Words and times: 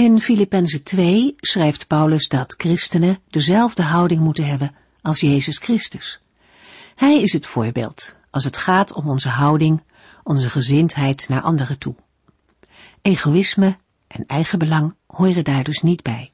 In 0.00 0.20
Filippenzen 0.20 0.82
2 0.82 1.34
schrijft 1.36 1.86
Paulus 1.86 2.28
dat 2.28 2.54
christenen 2.56 3.18
dezelfde 3.28 3.82
houding 3.82 4.20
moeten 4.20 4.46
hebben 4.46 4.74
als 5.02 5.20
Jezus 5.20 5.58
Christus. 5.58 6.20
Hij 6.94 7.20
is 7.20 7.32
het 7.32 7.46
voorbeeld 7.46 8.14
als 8.30 8.44
het 8.44 8.56
gaat 8.56 8.92
om 8.92 9.08
onze 9.08 9.28
houding, 9.28 9.82
onze 10.22 10.50
gezindheid 10.50 11.28
naar 11.28 11.40
anderen 11.40 11.78
toe. 11.78 11.94
Egoïsme 13.02 13.76
en 14.06 14.26
eigenbelang 14.26 14.94
horen 15.06 15.44
daar 15.44 15.64
dus 15.64 15.80
niet 15.80 16.02
bij. 16.02 16.32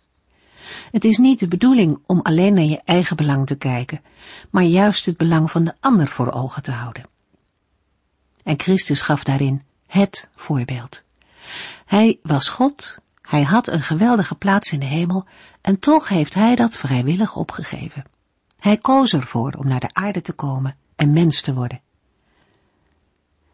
Het 0.91 1.05
is 1.05 1.17
niet 1.17 1.41
de 1.41 1.49
bedoeling 1.49 1.99
om 2.07 2.21
alleen 2.23 2.55
naar 2.55 2.65
je 2.65 2.81
eigen 2.85 3.17
belang 3.17 3.47
te 3.47 3.57
kijken, 3.57 4.03
maar 4.51 4.65
juist 4.65 5.07
het 5.07 5.17
belang 5.17 5.51
van 5.51 5.65
de 5.65 5.75
ander 5.81 6.09
voor 6.09 6.33
ogen 6.33 6.63
te 6.63 6.73
houden. 6.73 7.09
En 8.43 8.61
Christus 8.61 9.01
gaf 9.01 9.25
daarin 9.25 9.63
het 9.87 10.29
voorbeeld. 10.35 11.03
Hij 11.85 12.19
was 12.23 12.49
God 12.49 13.05
hij 13.27 13.43
had 13.43 13.69
een 13.69 13.83
geweldige 13.83 14.35
plaats 14.35 14.73
in 14.73 14.81
de 14.81 14.87
hemel 14.87 15.25
en 15.61 15.79
toch 15.79 16.09
heeft 16.09 16.35
hij 16.35 16.55
dat 16.55 16.77
vrijwillig 16.77 17.37
opgegeven. 17.37 18.05
Hij 18.59 18.77
koos 18.77 19.13
ervoor 19.13 19.53
om 19.53 19.69
naar 19.69 19.81
de 19.81 19.93
aarde 19.93 20.21
te 20.21 20.33
komen 20.33 20.77
en 20.97 21.13
mens 21.13 21.41
te 21.41 21.55
worden. 21.55 21.81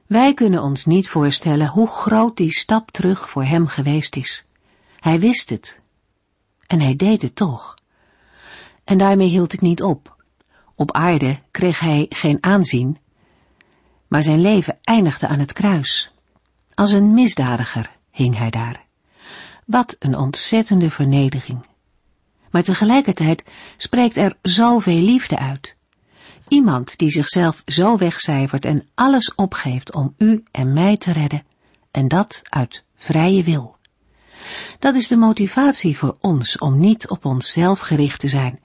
Wij 0.07 0.35
kunnen 0.35 0.63
ons 0.63 0.85
niet 0.85 1.09
voorstellen 1.09 1.69
hoe 1.69 1.89
groot 1.89 2.37
die 2.37 2.53
stap 2.53 2.91
terug 2.91 3.31
voor 3.31 3.45
hem 3.45 3.67
geweest 3.67 4.17
is. 4.17 4.45
Hij 5.01 5.21
wist 5.21 5.51
het. 5.51 5.81
En 6.67 6.81
hij 6.81 6.97
deed 6.97 7.23
het 7.23 7.37
toch. 7.37 7.75
En 8.85 8.99
daarmee 8.99 9.29
hield 9.29 9.53
het 9.53 9.61
niet 9.61 9.83
op. 9.83 10.17
Op 10.75 10.93
aarde 10.93 11.39
kreeg 11.51 11.81
hij 11.81 12.07
geen 12.09 12.39
aanzien, 12.41 12.99
maar 14.09 14.23
zijn 14.23 14.41
leven 14.41 14.79
eindigde 14.83 15.29
aan 15.29 15.39
het 15.39 15.53
kruis. 15.53 16.13
Als 16.75 16.93
een 16.93 17.15
misdadiger 17.15 17.91
hing 18.11 18.37
hij 18.37 18.51
daar. 18.51 18.91
Wat 19.67 19.97
een 19.99 20.17
ontzettende 20.17 20.91
vernedering. 20.91 21.67
Maar 22.51 22.63
tegelijkertijd 22.63 23.45
spreekt 23.77 24.17
er 24.17 24.37
zoveel 24.43 25.01
liefde 25.01 25.39
uit. 25.39 25.77
Iemand 26.49 26.99
die 26.99 27.11
zichzelf 27.11 27.63
zo 27.67 27.97
wegcijfert 27.97 28.65
en 28.65 28.89
alles 28.95 29.35
opgeeft 29.35 29.95
om 29.95 30.15
u 30.19 30.43
en 30.51 30.73
mij 30.73 30.97
te 30.97 31.13
redden, 31.13 31.45
en 31.91 32.09
dat 32.09 32.43
uit 32.45 32.85
vrije 32.97 33.43
wil. 33.43 33.77
Dat 34.79 34.95
is 34.95 35.09
de 35.09 35.17
motivatie 35.17 35.99
voor 35.99 36.17
ons 36.21 36.59
om 36.59 36.81
niet 36.81 37.09
op 37.09 37.25
onszelf 37.25 37.81
gericht 37.81 38.21
te 38.21 38.29
zijn, 38.29 38.61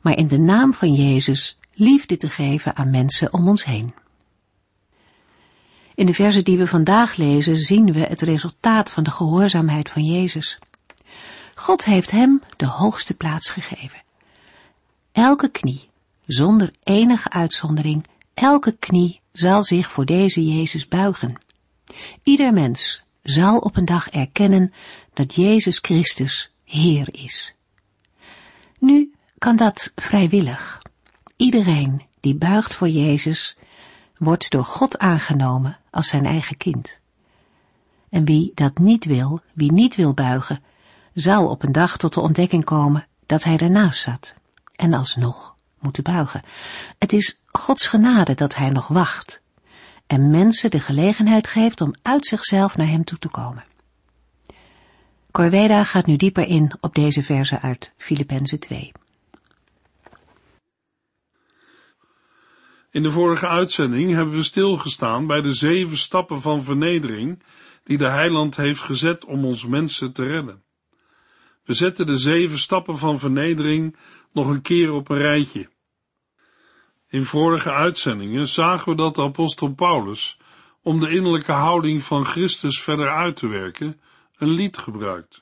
maar 0.00 0.16
in 0.16 0.28
de 0.28 0.38
naam 0.38 0.72
van 0.72 0.92
Jezus 0.92 1.58
liefde 1.72 2.16
te 2.16 2.28
geven 2.28 2.76
aan 2.76 2.90
mensen 2.90 3.32
om 3.32 3.48
ons 3.48 3.64
heen. 3.64 3.94
In 5.96 6.06
de 6.06 6.14
versen 6.14 6.44
die 6.44 6.58
we 6.58 6.66
vandaag 6.66 7.16
lezen 7.16 7.58
zien 7.58 7.92
we 7.92 8.00
het 8.00 8.22
resultaat 8.22 8.90
van 8.90 9.02
de 9.02 9.10
gehoorzaamheid 9.10 9.90
van 9.90 10.04
Jezus. 10.04 10.58
God 11.54 11.84
heeft 11.84 12.10
hem 12.10 12.42
de 12.56 12.66
hoogste 12.66 13.14
plaats 13.14 13.50
gegeven. 13.50 14.02
Elke 15.12 15.48
knie, 15.48 15.88
zonder 16.26 16.72
enige 16.82 17.30
uitzondering, 17.30 18.06
elke 18.34 18.76
knie 18.78 19.20
zal 19.32 19.64
zich 19.64 19.90
voor 19.90 20.04
deze 20.04 20.44
Jezus 20.44 20.88
buigen. 20.88 21.40
Ieder 22.22 22.52
mens 22.52 23.04
zal 23.22 23.58
op 23.58 23.76
een 23.76 23.84
dag 23.84 24.10
erkennen 24.10 24.72
dat 25.14 25.34
Jezus 25.34 25.78
Christus 25.78 26.50
Heer 26.64 27.08
is. 27.14 27.54
Nu 28.78 29.12
kan 29.38 29.56
dat 29.56 29.92
vrijwillig. 29.94 30.82
Iedereen 31.36 32.02
die 32.20 32.34
buigt 32.34 32.74
voor 32.74 32.88
Jezus 32.88 33.56
wordt 34.18 34.50
door 34.50 34.64
God 34.64 34.98
aangenomen 34.98 35.78
als 35.96 36.08
zijn 36.08 36.26
eigen 36.26 36.56
kind. 36.56 37.00
En 38.08 38.24
wie 38.24 38.52
dat 38.54 38.78
niet 38.78 39.04
wil, 39.04 39.40
wie 39.52 39.72
niet 39.72 39.96
wil 39.96 40.14
buigen, 40.14 40.62
zal 41.14 41.48
op 41.48 41.62
een 41.62 41.72
dag 41.72 41.96
tot 41.96 42.14
de 42.14 42.20
ontdekking 42.20 42.64
komen 42.64 43.06
dat 43.26 43.44
hij 43.44 43.56
ernaast 43.56 44.02
zat 44.02 44.34
en 44.74 44.94
alsnog 44.94 45.54
moeten 45.78 46.02
buigen. 46.02 46.42
Het 46.98 47.12
is 47.12 47.40
Gods 47.46 47.86
genade 47.86 48.34
dat 48.34 48.54
hij 48.54 48.70
nog 48.70 48.88
wacht 48.88 49.42
en 50.06 50.30
mensen 50.30 50.70
de 50.70 50.80
gelegenheid 50.80 51.46
geeft 51.46 51.80
om 51.80 51.94
uit 52.02 52.26
zichzelf 52.26 52.76
naar 52.76 52.88
hem 52.88 53.04
toe 53.04 53.18
te 53.18 53.28
komen. 53.28 53.64
Corveda 55.30 55.84
gaat 55.84 56.06
nu 56.06 56.16
dieper 56.16 56.46
in 56.46 56.76
op 56.80 56.94
deze 56.94 57.22
verse 57.22 57.60
uit 57.60 57.92
Filippenzen 57.96 58.58
2. 58.58 58.92
In 62.96 63.02
de 63.02 63.10
vorige 63.10 63.46
uitzending 63.46 64.12
hebben 64.12 64.34
we 64.34 64.42
stilgestaan 64.42 65.26
bij 65.26 65.40
de 65.40 65.52
zeven 65.52 65.96
stappen 65.96 66.40
van 66.40 66.62
vernedering 66.62 67.42
die 67.84 67.98
de 67.98 68.08
heiland 68.08 68.56
heeft 68.56 68.80
gezet 68.80 69.24
om 69.24 69.44
ons 69.44 69.66
mensen 69.66 70.12
te 70.12 70.26
redden. 70.26 70.62
We 71.64 71.74
zetten 71.74 72.06
de 72.06 72.18
zeven 72.18 72.58
stappen 72.58 72.98
van 72.98 73.18
vernedering 73.18 73.96
nog 74.32 74.48
een 74.48 74.62
keer 74.62 74.92
op 74.92 75.08
een 75.08 75.18
rijtje. 75.18 75.68
In 77.08 77.24
vorige 77.24 77.70
uitzendingen 77.70 78.48
zagen 78.48 78.90
we 78.90 78.96
dat 78.96 79.14
de 79.14 79.22
apostel 79.22 79.74
Paulus, 79.74 80.38
om 80.82 81.00
de 81.00 81.10
innerlijke 81.10 81.52
houding 81.52 82.02
van 82.02 82.24
Christus 82.24 82.82
verder 82.82 83.08
uit 83.08 83.36
te 83.36 83.48
werken, 83.48 84.00
een 84.36 84.50
lied 84.50 84.78
gebruikt. 84.78 85.40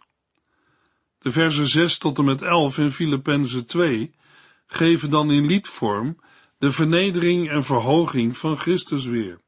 De 1.19 1.31
versen 1.31 1.69
6 1.69 1.98
tot 1.98 2.19
en 2.19 2.25
met 2.25 2.42
11 2.42 2.78
in 2.78 2.91
Filippenzen 2.91 3.66
2 3.66 4.15
geven 4.66 5.10
dan 5.10 5.31
in 5.31 5.47
liedvorm 5.47 6.16
de 6.65 6.73
vernedering 6.73 7.51
en 7.51 7.65
verhoging 7.65 8.37
van 8.37 8.59
Christus 8.59 9.05
weer. 9.05 9.41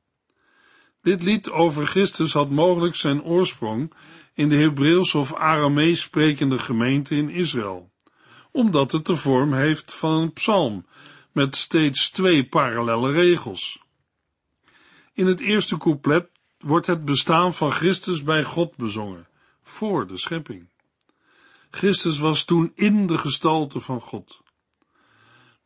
Dit 1.02 1.22
lied 1.22 1.50
over 1.50 1.86
Christus 1.86 2.32
had 2.32 2.50
mogelijk 2.50 2.94
zijn 2.94 3.22
oorsprong 3.22 3.92
in 4.34 4.48
de 4.48 4.56
Hebreeuws 4.56 5.14
of 5.14 5.34
Aramees 5.34 6.00
sprekende 6.00 6.58
gemeente 6.58 7.14
in 7.14 7.28
Israël, 7.28 7.92
omdat 8.50 8.92
het 8.92 9.06
de 9.06 9.16
vorm 9.16 9.52
heeft 9.52 9.94
van 9.94 10.12
een 10.12 10.32
psalm 10.32 10.86
met 11.32 11.56
steeds 11.56 12.10
twee 12.10 12.48
parallelle 12.48 13.12
regels. 13.12 13.82
In 15.12 15.26
het 15.26 15.40
eerste 15.40 15.76
couplet 15.76 16.28
wordt 16.58 16.86
het 16.86 17.04
bestaan 17.04 17.54
van 17.54 17.72
Christus 17.72 18.22
bij 18.22 18.44
God 18.44 18.76
bezongen, 18.76 19.28
voor 19.62 20.06
de 20.06 20.16
schepping. 20.16 20.68
Christus 21.70 22.18
was 22.18 22.44
toen 22.44 22.72
in 22.74 23.06
de 23.06 23.18
gestalte 23.18 23.80
van 23.80 24.00
God. 24.00 24.44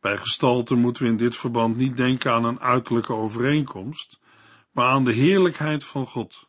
Bij 0.01 0.17
gestalte 0.17 0.75
moeten 0.75 1.03
we 1.03 1.09
in 1.09 1.17
dit 1.17 1.35
verband 1.35 1.77
niet 1.77 1.97
denken 1.97 2.31
aan 2.31 2.43
een 2.43 2.59
uiterlijke 2.59 3.13
overeenkomst, 3.13 4.19
maar 4.71 4.89
aan 4.89 5.03
de 5.03 5.13
heerlijkheid 5.13 5.83
van 5.83 6.05
God. 6.05 6.45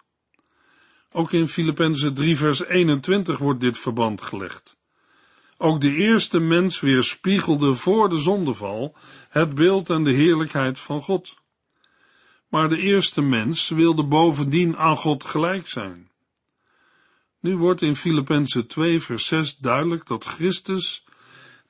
Ook 1.11 1.33
in 1.33 1.49
Filippenzen 1.49 2.15
3 2.15 2.37
vers 2.37 2.65
21 2.65 3.39
wordt 3.39 3.61
dit 3.61 3.79
verband 3.79 4.23
gelegd. 4.23 4.77
Ook 5.57 5.81
de 5.81 5.95
eerste 5.95 6.39
mens 6.39 6.81
weerspiegelde 6.81 7.75
voor 7.75 8.09
de 8.09 8.19
zondeval 8.19 8.97
het 9.29 9.55
beeld 9.55 9.91
en 9.91 10.05
de 10.05 10.13
heerlijkheid 10.13 10.79
van 10.79 11.03
God. 11.03 11.34
Maar 12.49 12.69
de 12.69 12.79
eerste 12.79 13.21
mens 13.21 13.69
wilde 13.69 14.05
bovendien 14.05 14.77
aan 14.77 14.97
God 14.97 15.25
gelijk 15.25 15.69
zijn. 15.69 16.11
Nu 17.41 17.57
wordt 17.57 17.83
in 17.83 17.97
Filippenzen 17.97 18.67
2 18.67 19.01
vers 19.01 19.27
6 19.27 19.57
duidelijk 19.57 20.07
dat 20.07 20.25
Christus 20.25 21.05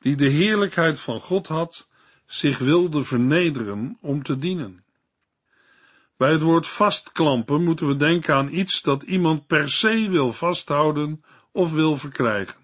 die 0.03 0.17
de 0.17 0.29
heerlijkheid 0.29 1.01
van 1.01 1.21
God 1.21 1.49
had, 1.49 1.89
zich 2.27 2.59
wilde 2.59 3.05
vernederen 3.05 3.97
om 4.01 4.23
te 4.23 4.39
dienen. 4.39 4.85
Bij 6.17 6.31
het 6.31 6.41
woord 6.41 6.67
vastklampen 6.67 7.65
moeten 7.65 7.87
we 7.87 7.97
denken 7.97 8.35
aan 8.35 8.53
iets 8.53 8.83
dat 8.83 9.03
iemand 9.03 9.47
per 9.47 9.69
se 9.69 10.09
wil 10.11 10.33
vasthouden 10.33 11.25
of 11.53 11.73
wil 11.73 11.97
verkrijgen. 11.97 12.61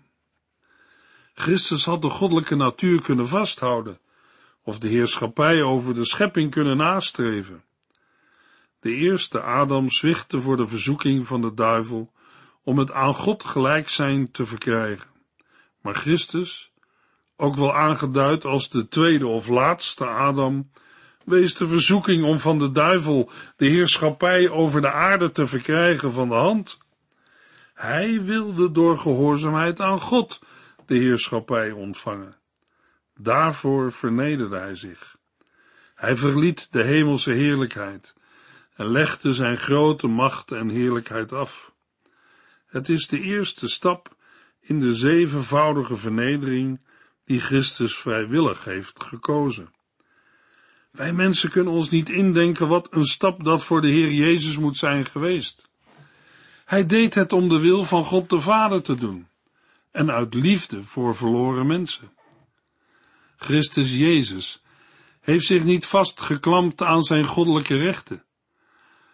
Christus 1.34 1.84
had 1.84 2.02
de 2.02 2.08
goddelijke 2.08 2.54
natuur 2.54 3.02
kunnen 3.02 3.28
vasthouden, 3.28 3.98
of 4.62 4.78
de 4.78 4.88
heerschappij 4.88 5.62
over 5.62 5.94
de 5.94 6.04
schepping 6.04 6.50
kunnen 6.50 6.76
nastreven. 6.76 7.64
De 8.80 8.94
eerste 8.94 9.40
Adam 9.40 9.90
zwichtte 9.90 10.40
voor 10.40 10.56
de 10.56 10.66
verzoeking 10.66 11.26
van 11.26 11.40
de 11.40 11.54
duivel 11.54 12.12
om 12.62 12.78
het 12.78 12.92
aan 12.92 13.14
God 13.14 13.44
gelijk 13.44 13.88
zijn 13.88 14.30
te 14.30 14.46
verkrijgen. 14.46 15.10
Maar 15.80 15.94
Christus, 15.94 16.67
ook 17.40 17.56
wel 17.56 17.74
aangeduid 17.74 18.44
als 18.44 18.70
de 18.70 18.88
tweede 18.88 19.26
of 19.26 19.48
laatste 19.48 20.06
Adam, 20.06 20.70
wees 21.24 21.54
de 21.54 21.66
verzoeking 21.66 22.24
om 22.24 22.38
van 22.38 22.58
de 22.58 22.72
duivel 22.72 23.30
de 23.56 23.66
heerschappij 23.66 24.48
over 24.48 24.80
de 24.80 24.90
aarde 24.90 25.32
te 25.32 25.46
verkrijgen 25.46 26.12
van 26.12 26.28
de 26.28 26.34
hand. 26.34 26.78
Hij 27.74 28.22
wilde 28.22 28.72
door 28.72 28.98
gehoorzaamheid 28.98 29.80
aan 29.80 30.00
God 30.00 30.40
de 30.86 30.94
heerschappij 30.94 31.70
ontvangen. 31.70 32.34
Daarvoor 33.16 33.92
vernederde 33.92 34.56
hij 34.56 34.74
zich. 34.74 35.16
Hij 35.94 36.16
verliet 36.16 36.68
de 36.70 36.84
hemelse 36.84 37.32
heerlijkheid 37.32 38.14
en 38.74 38.90
legde 38.90 39.34
zijn 39.34 39.56
grote 39.56 40.06
macht 40.06 40.52
en 40.52 40.68
heerlijkheid 40.68 41.32
af. 41.32 41.72
Het 42.66 42.88
is 42.88 43.08
de 43.08 43.20
eerste 43.20 43.68
stap 43.68 44.16
in 44.60 44.80
de 44.80 44.94
zevenvoudige 44.94 45.96
vernedering 45.96 46.80
die 47.28 47.40
Christus 47.40 47.96
vrijwillig 47.96 48.64
heeft 48.64 49.04
gekozen. 49.04 49.72
Wij 50.90 51.12
mensen 51.12 51.50
kunnen 51.50 51.72
ons 51.72 51.90
niet 51.90 52.08
indenken 52.08 52.68
wat 52.68 52.88
een 52.90 53.04
stap 53.04 53.44
dat 53.44 53.64
voor 53.64 53.80
de 53.80 53.88
Heer 53.88 54.12
Jezus 54.12 54.58
moet 54.58 54.76
zijn 54.76 55.06
geweest. 55.06 55.70
Hij 56.64 56.86
deed 56.86 57.14
het 57.14 57.32
om 57.32 57.48
de 57.48 57.58
wil 57.58 57.84
van 57.84 58.04
God 58.04 58.30
de 58.30 58.40
Vader 58.40 58.82
te 58.82 58.94
doen 58.94 59.28
en 59.90 60.10
uit 60.10 60.34
liefde 60.34 60.84
voor 60.84 61.16
verloren 61.16 61.66
mensen. 61.66 62.12
Christus 63.36 63.94
Jezus 63.94 64.62
heeft 65.20 65.46
zich 65.46 65.64
niet 65.64 65.86
vastgeklampt 65.86 66.82
aan 66.82 67.02
zijn 67.02 67.26
goddelijke 67.26 67.76
rechten. 67.76 68.24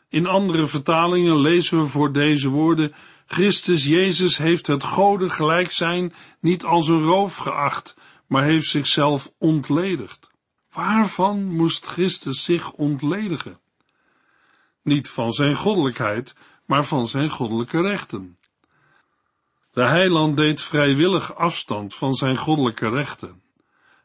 In 0.09 0.27
andere 0.27 0.67
vertalingen 0.67 1.41
lezen 1.41 1.81
we 1.81 1.87
voor 1.87 2.13
deze 2.13 2.49
woorden, 2.49 2.95
Christus 3.27 3.85
Jezus 3.85 4.37
heeft 4.37 4.67
het 4.67 4.85
gelijk 4.85 5.33
gelijkzijn 5.33 6.15
niet 6.41 6.65
als 6.65 6.89
een 6.89 7.03
roof 7.03 7.37
geacht, 7.37 7.97
maar 8.35 8.45
heeft 8.45 8.69
zichzelf 8.69 9.33
ontledigd. 9.39 10.31
Waarvan 10.71 11.45
moest 11.45 11.87
Christus 11.87 12.45
zich 12.45 12.73
ontledigen? 12.73 13.61
Niet 14.83 15.09
van 15.09 15.33
zijn 15.33 15.57
goddelijkheid, 15.57 16.35
maar 16.67 16.85
van 16.85 17.09
zijn 17.09 17.31
goddelijke 17.31 17.81
rechten. 17.81 18.39
De 19.73 19.83
heiland 19.83 20.37
deed 20.37 20.61
vrijwillig 20.61 21.35
afstand 21.35 21.95
van 21.95 22.15
zijn 22.15 22.37
goddelijke 22.37 22.89
rechten 22.89 23.43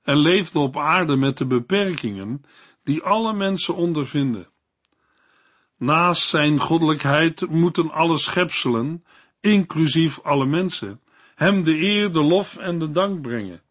en 0.04 0.18
leefde 0.18 0.60
op 0.60 0.78
aarde 0.78 1.16
met 1.16 1.38
de 1.38 1.46
beperkingen 1.46 2.44
die 2.84 3.04
alle 3.04 3.34
mensen 3.34 3.76
ondervinden. 3.76 4.48
Naast 5.78 6.28
zijn 6.28 6.60
goddelijkheid 6.60 7.50
moeten 7.50 7.92
alle 7.92 8.18
schepselen, 8.18 9.04
inclusief 9.40 10.20
alle 10.20 10.46
mensen, 10.46 11.02
hem 11.36 11.64
de 11.64 11.82
eer, 11.82 12.12
de 12.12 12.24
lof 12.24 12.58
en 12.58 12.80
de 12.80 12.92
dank 12.92 13.22
brengen. 13.22 13.68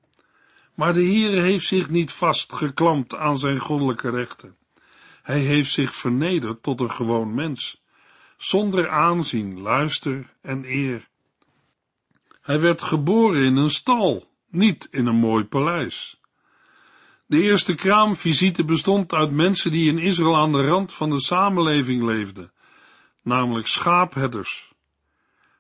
Maar 0.79 0.93
de 0.93 1.05
Heere 1.05 1.41
heeft 1.41 1.67
zich 1.67 1.91
niet 1.91 2.13
vastgeklampt 2.13 3.17
aan 3.17 3.39
zijn 3.39 3.59
goddelijke 3.59 4.11
rechten. 4.11 4.57
Hij 5.23 5.39
heeft 5.39 5.73
zich 5.73 5.95
vernederd 5.95 6.63
tot 6.63 6.81
een 6.81 6.91
gewoon 6.91 7.35
mens, 7.35 7.83
zonder 8.37 8.89
aanzien, 8.89 9.61
luister 9.61 10.35
en 10.41 10.65
eer. 10.65 11.09
Hij 12.41 12.61
werd 12.61 12.83
geboren 12.83 13.43
in 13.43 13.57
een 13.57 13.71
stal, 13.71 14.31
niet 14.51 14.89
in 14.91 15.07
een 15.07 15.17
mooi 15.17 15.45
paleis. 15.45 16.21
De 17.27 17.43
eerste 17.43 17.75
kraamvisite 17.75 18.65
bestond 18.65 19.13
uit 19.13 19.31
mensen 19.31 19.71
die 19.71 19.89
in 19.89 19.99
Israël 19.99 20.37
aan 20.37 20.53
de 20.53 20.67
rand 20.67 20.93
van 20.93 21.11
de 21.11 21.21
samenleving 21.21 22.03
leefden, 22.03 22.53
namelijk 23.23 23.67
schaapherders. 23.67 24.73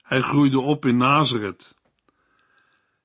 Hij 0.03 0.21
groeide 0.21 0.61
op 0.61 0.85
in 0.85 0.97
Nazareth. 0.97 1.76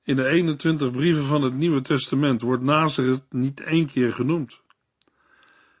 In 0.04 0.16
de 0.16 0.26
21 0.26 0.90
brieven 0.90 1.24
van 1.24 1.42
het 1.42 1.54
Nieuwe 1.54 1.80
Testament 1.80 2.40
wordt 2.40 2.62
Nazareth 2.62 3.24
niet 3.30 3.60
één 3.60 3.86
keer 3.86 4.12
genoemd. 4.12 4.60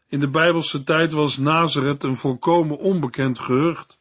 In 0.08 0.20
de 0.20 0.28
Bijbelse 0.28 0.84
tijd 0.84 1.12
was 1.12 1.38
Nazareth 1.38 2.02
een 2.02 2.16
volkomen 2.16 2.78
onbekend 2.78 3.38
gehucht. 3.38 3.98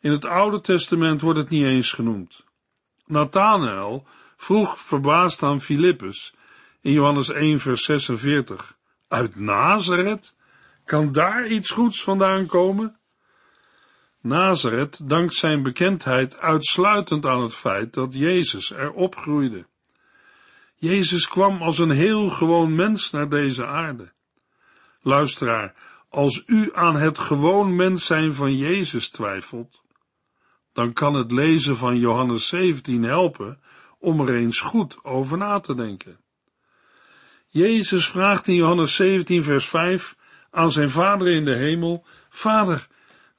In 0.00 0.10
het 0.10 0.24
Oude 0.24 0.60
Testament 0.60 1.20
wordt 1.20 1.38
het 1.38 1.48
niet 1.48 1.64
eens 1.64 1.92
genoemd. 1.92 2.44
Nathanael 3.06 4.06
vroeg 4.36 4.80
verbaasd 4.80 5.42
aan 5.42 5.60
Filippus 5.60 6.34
in 6.80 6.92
Johannes 6.92 7.28
1 7.28 7.58
vers 7.58 7.84
46, 7.84 8.76
uit 9.08 9.36
Nazareth? 9.36 10.34
Kan 10.84 11.12
daar 11.12 11.46
iets 11.46 11.70
goeds 11.70 12.02
vandaan 12.02 12.46
komen? 12.46 12.96
Nazareth 14.24 15.08
dankt 15.08 15.34
zijn 15.34 15.62
bekendheid 15.62 16.38
uitsluitend 16.38 17.26
aan 17.26 17.42
het 17.42 17.54
feit 17.54 17.92
dat 17.94 18.14
Jezus 18.14 18.72
er 18.72 18.92
opgroeide. 18.92 19.66
Jezus 20.74 21.28
kwam 21.28 21.62
als 21.62 21.78
een 21.78 21.90
heel 21.90 22.28
gewoon 22.28 22.74
mens 22.74 23.10
naar 23.10 23.28
deze 23.28 23.66
aarde. 23.66 24.12
Luisteraar, 25.00 25.74
als 26.08 26.42
u 26.46 26.70
aan 26.74 26.96
het 26.96 27.18
gewoon 27.18 27.76
mens 27.76 28.06
zijn 28.06 28.34
van 28.34 28.56
Jezus 28.56 29.08
twijfelt, 29.08 29.82
dan 30.72 30.92
kan 30.92 31.14
het 31.14 31.30
lezen 31.30 31.76
van 31.76 31.98
Johannes 31.98 32.48
17 32.48 33.02
helpen 33.02 33.60
om 33.98 34.20
er 34.20 34.34
eens 34.34 34.60
goed 34.60 35.04
over 35.04 35.38
na 35.38 35.60
te 35.60 35.74
denken. 35.74 36.20
Jezus 37.48 38.08
vraagt 38.08 38.48
in 38.48 38.54
Johannes 38.54 38.94
17 38.94 39.42
vers 39.42 39.68
5 39.68 40.16
aan 40.50 40.70
zijn 40.72 40.90
vader 40.90 41.26
in 41.28 41.44
de 41.44 41.54
hemel, 41.54 42.06
Vader, 42.28 42.92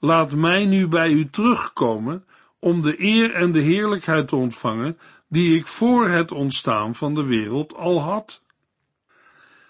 laat 0.05 0.35
mij 0.35 0.65
nu 0.65 0.87
bij 0.87 1.09
u 1.09 1.29
terugkomen 1.29 2.25
om 2.59 2.81
de 2.81 3.01
eer 3.03 3.33
en 3.33 3.51
de 3.51 3.59
heerlijkheid 3.59 4.27
te 4.27 4.35
ontvangen 4.35 4.97
die 5.29 5.57
ik 5.57 5.67
voor 5.67 6.07
het 6.07 6.31
ontstaan 6.31 6.95
van 6.95 7.15
de 7.15 7.23
wereld 7.23 7.75
al 7.75 8.01
had. 8.01 8.41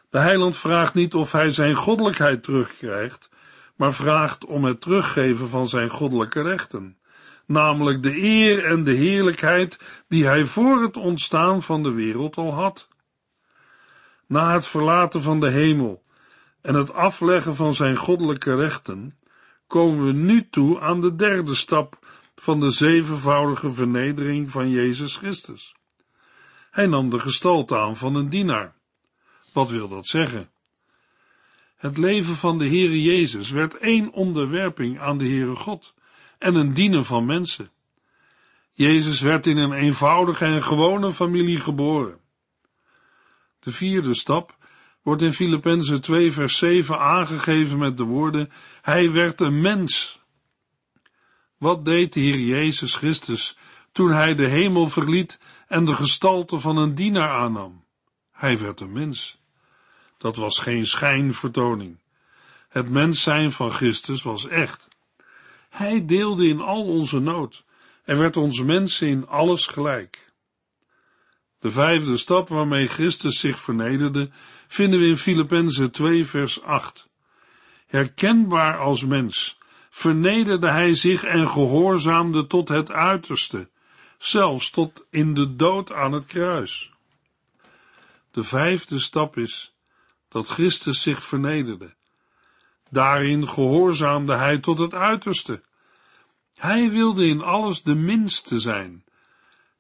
De 0.10 0.20
heiland 0.20 0.58
vraagt 0.58 0.94
niet 0.94 1.14
of 1.14 1.32
hij 1.32 1.50
zijn 1.50 1.76
goddelijkheid 1.76 2.44
terugkrijgt, 2.44 3.30
maar 3.76 3.94
vraagt 3.94 4.46
om 4.46 4.64
het 4.64 4.82
teruggeven 4.82 5.48
van 5.48 5.68
zijn 5.68 5.90
goddelijke 5.90 6.42
rechten 6.42 6.98
namelijk 7.46 8.04
de 8.04 8.24
eer 8.24 8.66
en 8.66 8.84
de 8.84 8.92
heerlijkheid 8.92 9.80
die 10.08 10.26
hij 10.26 10.46
voor 10.46 10.82
het 10.82 10.98
ontstaan 10.98 11.62
van 11.62 11.84
de 11.84 11.92
wereld 11.92 12.38
al 12.38 12.54
had. 12.54 12.88
Na 14.28 14.54
het 14.54 14.68
verlaten 14.68 15.22
van 15.22 15.40
de 15.40 15.50
hemel 15.50 16.04
en 16.62 16.76
het 16.76 16.94
afleggen 16.94 17.56
van 17.56 17.74
zijn 17.74 17.96
goddelijke 17.96 18.56
rechten, 18.56 19.18
komen 19.68 20.06
we 20.06 20.12
nu 20.12 20.50
toe 20.50 20.80
aan 20.80 21.02
de 21.02 21.16
derde 21.16 21.56
stap 21.56 22.00
van 22.36 22.60
de 22.60 22.70
zevenvoudige 22.70 23.72
vernedering 23.72 24.52
van 24.52 24.70
Jezus 24.70 25.16
Christus. 25.16 25.76
Hij 26.72 26.86
nam 26.86 27.10
de 27.10 27.20
gestalte 27.20 27.78
aan 27.78 27.98
van 27.98 28.16
een 28.16 28.30
dienaar. 28.30 28.76
Wat 29.54 29.70
wil 29.70 29.88
dat 29.88 30.08
zeggen? 30.08 30.50
Het 31.76 31.98
leven 31.98 32.36
van 32.36 32.58
de 32.58 32.66
Heere 32.66 33.02
Jezus 33.02 33.50
werd 33.50 33.78
één 33.78 34.12
onderwerping 34.12 35.00
aan 35.00 35.18
de 35.18 35.26
Heere 35.26 35.56
God 35.56 35.94
en 36.38 36.56
een 36.56 36.74
dienen 36.74 37.06
van 37.06 37.26
mensen. 37.26 37.70
Jezus 38.72 39.22
werd 39.22 39.48
in 39.48 39.58
een 39.58 39.74
eenvoudige 39.74 40.46
en 40.46 40.64
gewone 40.64 41.14
familie 41.14 41.60
geboren. 41.60 42.20
De 43.60 43.72
vierde 43.72 44.16
stap 44.16 44.55
wordt 45.06 45.22
in 45.22 45.34
Filippenzen 45.34 46.02
2 46.02 46.32
vers 46.32 46.58
7 46.58 47.00
aangegeven 47.00 47.78
met 47.78 47.98
de 47.98 48.04
woorden, 48.04 48.52
Hij 48.82 49.12
werd 49.12 49.42
een 49.42 49.62
mens. 49.62 50.20
Wat 51.58 51.86
deed 51.86 52.14
de 52.14 52.20
Heer 52.20 52.40
Jezus 52.40 52.96
Christus 52.96 53.58
toen 53.92 54.12
Hij 54.12 54.36
de 54.36 54.48
hemel 54.48 54.88
verliet 54.88 55.40
en 55.68 55.86
de 55.86 55.96
gestalte 55.96 56.60
van 56.60 56.78
een 56.78 56.96
dienaar 56.96 57.30
aannam? 57.30 57.84
Hij 58.32 58.58
werd 58.58 58.80
een 58.80 58.92
mens. 58.92 59.38
Dat 60.18 60.36
was 60.36 60.60
geen 60.60 60.86
schijnvertoning. 60.86 62.00
Het 62.70 62.90
mens 62.90 63.22
zijn 63.22 63.52
van 63.52 63.72
Christus 63.72 64.24
was 64.24 64.48
echt. 64.48 64.88
Hij 65.70 66.06
deelde 66.06 66.48
in 66.48 66.62
al 66.62 66.84
onze 66.84 67.20
nood 67.20 67.64
en 68.04 68.18
werd 68.18 68.38
ons 68.38 68.62
mensen 68.62 69.08
in 69.08 69.28
alles 69.28 69.68
gelijk. 69.68 70.32
De 71.65 71.72
vijfde 71.72 72.17
stap 72.17 72.50
waarmee 72.50 72.88
Christus 72.88 73.39
zich 73.39 73.60
vernederde, 73.60 74.29
vinden 74.67 75.00
we 75.00 75.05
in 75.05 75.17
Filippenzen 75.17 75.91
2 75.91 76.25
vers 76.25 76.62
8. 76.62 77.07
Herkenbaar 77.88 78.77
als 78.77 79.05
mens, 79.05 79.57
vernederde 79.89 80.67
hij 80.67 80.93
zich 80.93 81.24
en 81.24 81.48
gehoorzaamde 81.48 82.48
tot 82.48 82.69
het 82.69 82.91
uiterste, 82.91 83.69
zelfs 84.17 84.69
tot 84.69 85.05
in 85.10 85.34
de 85.34 85.55
dood 85.55 85.91
aan 85.91 86.12
het 86.12 86.25
kruis. 86.25 86.91
De 88.31 88.43
vijfde 88.43 89.00
stap 89.00 89.38
is 89.38 89.75
dat 90.29 90.48
Christus 90.48 91.01
zich 91.01 91.24
vernederde 91.24 91.93
Daarin 92.89 93.48
gehoorzaamde 93.48 94.36
hij 94.36 94.60
tot 94.60 94.79
het 94.79 94.93
uiterste. 94.93 95.63
Hij 96.55 96.91
wilde 96.91 97.27
in 97.27 97.41
alles 97.41 97.84
de 97.84 97.95
minste 97.95 98.60
zijn 98.60 99.03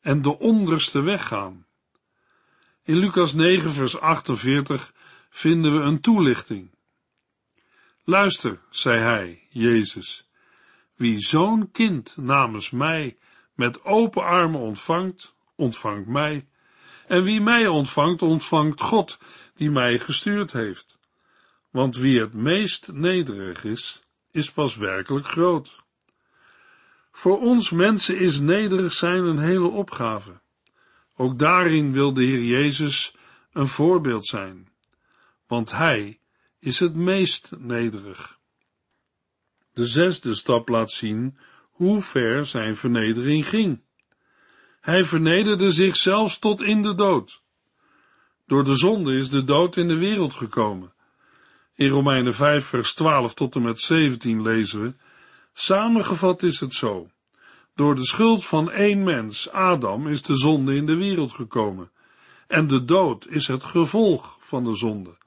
en 0.01 0.21
de 0.21 0.39
onderste 0.39 1.01
weggaan. 1.01 1.64
In 2.87 2.97
Lucas 2.97 3.33
9, 3.33 3.71
vers 3.71 3.99
48 3.99 4.93
vinden 5.29 5.73
we 5.73 5.79
een 5.79 6.01
toelichting. 6.01 6.71
Luister, 8.03 8.59
zei 8.69 8.99
hij, 8.99 9.47
Jezus, 9.49 10.29
wie 10.95 11.19
zo'n 11.19 11.71
kind 11.71 12.17
namens 12.17 12.69
mij 12.69 13.17
met 13.53 13.83
open 13.83 14.23
armen 14.23 14.59
ontvangt, 14.59 15.35
ontvangt 15.55 16.07
mij, 16.07 16.47
en 17.07 17.23
wie 17.23 17.41
mij 17.41 17.67
ontvangt, 17.67 18.21
ontvangt 18.21 18.81
God, 18.81 19.17
die 19.55 19.71
mij 19.71 19.99
gestuurd 19.99 20.51
heeft. 20.51 20.97
Want 21.71 21.95
wie 21.97 22.19
het 22.19 22.33
meest 22.33 22.91
nederig 22.91 23.63
is, 23.63 24.01
is 24.31 24.51
pas 24.51 24.75
werkelijk 24.75 25.25
groot. 25.25 25.75
Voor 27.11 27.39
ons 27.39 27.69
mensen 27.69 28.17
is 28.17 28.39
nederig 28.39 28.93
zijn 28.93 29.23
een 29.23 29.39
hele 29.39 29.67
opgave. 29.67 30.43
Ook 31.15 31.39
daarin 31.39 31.93
wil 31.93 32.13
de 32.13 32.23
Heer 32.23 32.43
Jezus 32.43 33.15
een 33.51 33.67
voorbeeld 33.67 34.25
zijn, 34.25 34.69
want 35.47 35.71
Hij 35.71 36.19
is 36.59 36.79
het 36.79 36.95
meest 36.95 37.51
nederig. 37.57 38.39
De 39.73 39.85
zesde 39.85 40.35
stap 40.35 40.67
laat 40.69 40.91
zien 40.91 41.37
hoe 41.71 42.01
ver 42.01 42.45
zijn 42.45 42.75
vernedering 42.75 43.47
ging. 43.47 43.81
Hij 44.81 45.05
vernederde 45.05 45.71
zich 45.71 45.95
zelfs 45.95 46.39
tot 46.39 46.61
in 46.61 46.81
de 46.81 46.95
dood. 46.95 47.41
Door 48.45 48.63
de 48.63 48.75
zonde 48.75 49.17
is 49.17 49.29
de 49.29 49.43
dood 49.43 49.75
in 49.75 49.87
de 49.87 49.97
wereld 49.97 50.33
gekomen. 50.33 50.93
In 51.75 51.89
Romeinen 51.89 52.35
5 52.35 52.65
vers 52.65 52.93
12 52.93 53.33
tot 53.33 53.55
en 53.55 53.61
met 53.61 53.79
17 53.79 54.41
lezen 54.41 54.81
we, 54.81 54.93
samengevat 55.53 56.43
is 56.43 56.59
het 56.59 56.73
zo. 56.73 57.09
Door 57.75 57.95
de 57.95 58.05
schuld 58.05 58.45
van 58.45 58.71
één 58.71 59.03
mens, 59.03 59.51
Adam, 59.51 60.07
is 60.07 60.21
de 60.21 60.35
zonde 60.35 60.75
in 60.75 60.85
de 60.85 60.95
wereld 60.95 61.31
gekomen. 61.31 61.91
En 62.47 62.67
de 62.67 62.85
dood 62.85 63.27
is 63.27 63.47
het 63.47 63.63
gevolg 63.63 64.37
van 64.39 64.63
de 64.63 64.75
zonde. 64.75 65.17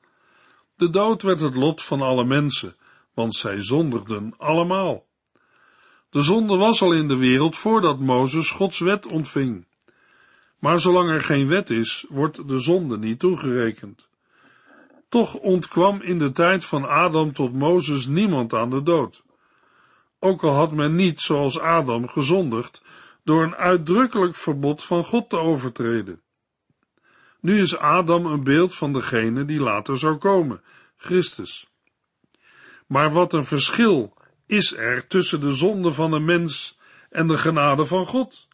De 0.76 0.90
dood 0.90 1.22
werd 1.22 1.40
het 1.40 1.54
lot 1.54 1.82
van 1.82 2.02
alle 2.02 2.24
mensen, 2.24 2.76
want 3.14 3.34
zij 3.34 3.62
zondigden 3.62 4.34
allemaal. 4.36 5.06
De 6.10 6.22
zonde 6.22 6.56
was 6.56 6.82
al 6.82 6.92
in 6.92 7.08
de 7.08 7.16
wereld 7.16 7.56
voordat 7.56 7.98
Mozes 7.98 8.50
Gods 8.50 8.78
wet 8.78 9.06
ontving. 9.06 9.66
Maar 10.58 10.80
zolang 10.80 11.10
er 11.10 11.20
geen 11.20 11.48
wet 11.48 11.70
is, 11.70 12.04
wordt 12.08 12.48
de 12.48 12.58
zonde 12.58 12.98
niet 12.98 13.18
toegerekend. 13.18 14.08
Toch 15.08 15.34
ontkwam 15.34 16.00
in 16.00 16.18
de 16.18 16.32
tijd 16.32 16.64
van 16.64 16.88
Adam 16.88 17.32
tot 17.32 17.52
Mozes 17.52 18.06
niemand 18.06 18.54
aan 18.54 18.70
de 18.70 18.82
dood. 18.82 19.22
Ook 20.18 20.42
al 20.42 20.54
had 20.54 20.72
men 20.72 20.94
niet, 20.94 21.20
zoals 21.20 21.58
Adam, 21.58 22.08
gezondigd 22.08 22.82
door 23.24 23.42
een 23.42 23.54
uitdrukkelijk 23.54 24.36
verbod 24.36 24.84
van 24.84 25.04
God 25.04 25.30
te 25.30 25.36
overtreden. 25.36 26.22
Nu 27.40 27.58
is 27.58 27.78
Adam 27.78 28.26
een 28.26 28.44
beeld 28.44 28.74
van 28.74 28.92
degene 28.92 29.44
die 29.44 29.60
later 29.60 29.98
zou 29.98 30.16
komen, 30.16 30.62
Christus. 30.96 31.68
Maar 32.86 33.12
wat 33.12 33.32
een 33.32 33.44
verschil 33.44 34.14
is 34.46 34.76
er 34.76 35.06
tussen 35.06 35.40
de 35.40 35.52
zonde 35.52 35.92
van 35.92 36.12
een 36.12 36.24
mens 36.24 36.78
en 37.10 37.26
de 37.26 37.38
genade 37.38 37.86
van 37.86 38.06
God. 38.06 38.48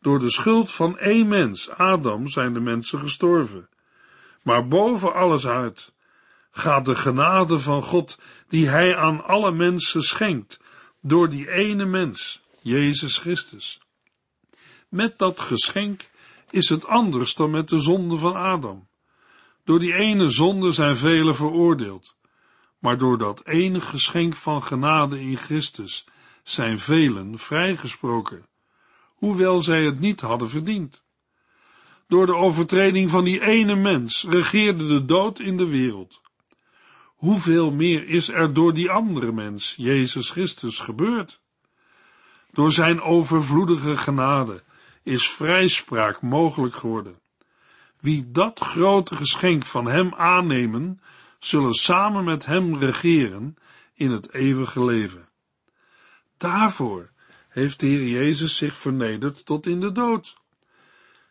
Door 0.00 0.18
de 0.18 0.30
schuld 0.30 0.70
van 0.70 0.98
één 0.98 1.28
mens, 1.28 1.70
Adam, 1.70 2.28
zijn 2.28 2.52
de 2.52 2.60
mensen 2.60 2.98
gestorven. 2.98 3.68
Maar 4.42 4.68
boven 4.68 5.14
alles 5.14 5.46
uit 5.46 5.92
gaat 6.50 6.84
de 6.84 6.94
genade 6.94 7.58
van 7.58 7.82
God, 7.82 8.18
die 8.48 8.68
Hij 8.68 8.96
aan 8.96 9.24
alle 9.24 9.52
mensen 9.52 10.02
schenkt, 10.02 10.60
door 11.00 11.28
die 11.28 11.50
ene 11.50 11.84
mens, 11.84 12.40
Jezus 12.60 13.18
Christus. 13.18 13.80
Met 14.88 15.18
dat 15.18 15.40
geschenk 15.40 16.10
is 16.50 16.68
het 16.68 16.86
anders 16.86 17.34
dan 17.34 17.50
met 17.50 17.68
de 17.68 17.80
zonde 17.80 18.18
van 18.18 18.34
Adam. 18.34 18.88
Door 19.64 19.78
die 19.78 19.94
ene 19.94 20.28
zonde 20.28 20.72
zijn 20.72 20.96
velen 20.96 21.34
veroordeeld, 21.34 22.14
maar 22.78 22.98
door 22.98 23.18
dat 23.18 23.46
ene 23.46 23.80
geschenk 23.80 24.36
van 24.36 24.62
genade 24.62 25.20
in 25.20 25.36
Christus 25.36 26.06
zijn 26.42 26.78
velen 26.78 27.38
vrijgesproken, 27.38 28.46
hoewel 29.14 29.62
zij 29.62 29.84
het 29.84 30.00
niet 30.00 30.20
hadden 30.20 30.48
verdiend. 30.48 31.04
Door 32.06 32.26
de 32.26 32.34
overtreding 32.34 33.10
van 33.10 33.24
die 33.24 33.40
ene 33.40 33.74
mens 33.74 34.24
regeerde 34.28 34.86
de 34.86 35.04
dood 35.04 35.40
in 35.40 35.56
de 35.56 35.66
wereld. 35.66 36.20
Hoeveel 37.18 37.70
meer 37.72 38.08
is 38.08 38.28
er 38.28 38.52
door 38.52 38.74
die 38.74 38.90
andere 38.90 39.32
mens, 39.32 39.74
Jezus 39.76 40.30
Christus, 40.30 40.78
gebeurd? 40.78 41.40
Door 42.50 42.72
zijn 42.72 43.00
overvloedige 43.00 43.96
genade 43.96 44.62
is 45.02 45.30
vrijspraak 45.30 46.22
mogelijk 46.22 46.74
geworden. 46.74 47.20
Wie 48.00 48.30
dat 48.30 48.60
grote 48.60 49.16
geschenk 49.16 49.66
van 49.66 49.86
hem 49.86 50.14
aannemen, 50.14 51.00
zullen 51.38 51.72
samen 51.72 52.24
met 52.24 52.46
hem 52.46 52.76
regeren 52.76 53.56
in 53.94 54.10
het 54.10 54.32
eeuwige 54.32 54.84
leven. 54.84 55.28
Daarvoor 56.36 57.10
heeft 57.48 57.80
de 57.80 57.86
Heer 57.86 58.08
Jezus 58.08 58.56
zich 58.56 58.76
vernederd 58.76 59.46
tot 59.46 59.66
in 59.66 59.80
de 59.80 59.92
dood. 59.92 60.36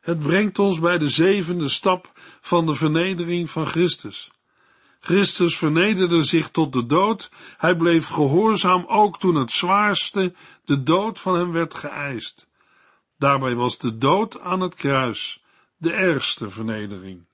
Het 0.01 0.19
brengt 0.19 0.59
ons 0.59 0.79
bij 0.79 0.97
de 0.97 1.09
zevende 1.09 1.69
stap 1.69 2.11
van 2.41 2.65
de 2.65 2.75
vernedering 2.75 3.49
van 3.49 3.65
Christus. 3.65 4.31
Christus 4.99 5.57
vernederde 5.57 6.23
zich 6.23 6.49
tot 6.49 6.73
de 6.73 6.85
dood, 6.85 7.31
hij 7.57 7.75
bleef 7.75 8.07
gehoorzaam 8.07 8.85
ook 8.87 9.19
toen 9.19 9.35
het 9.35 9.51
zwaarste, 9.51 10.33
de 10.65 10.83
dood 10.83 11.19
van 11.19 11.39
hem 11.39 11.51
werd 11.51 11.73
geëist. 11.73 12.47
Daarbij 13.17 13.55
was 13.55 13.77
de 13.77 13.97
dood 13.97 14.39
aan 14.39 14.61
het 14.61 14.75
kruis 14.75 15.43
de 15.77 15.91
ergste 15.91 16.49
vernedering. 16.49 17.25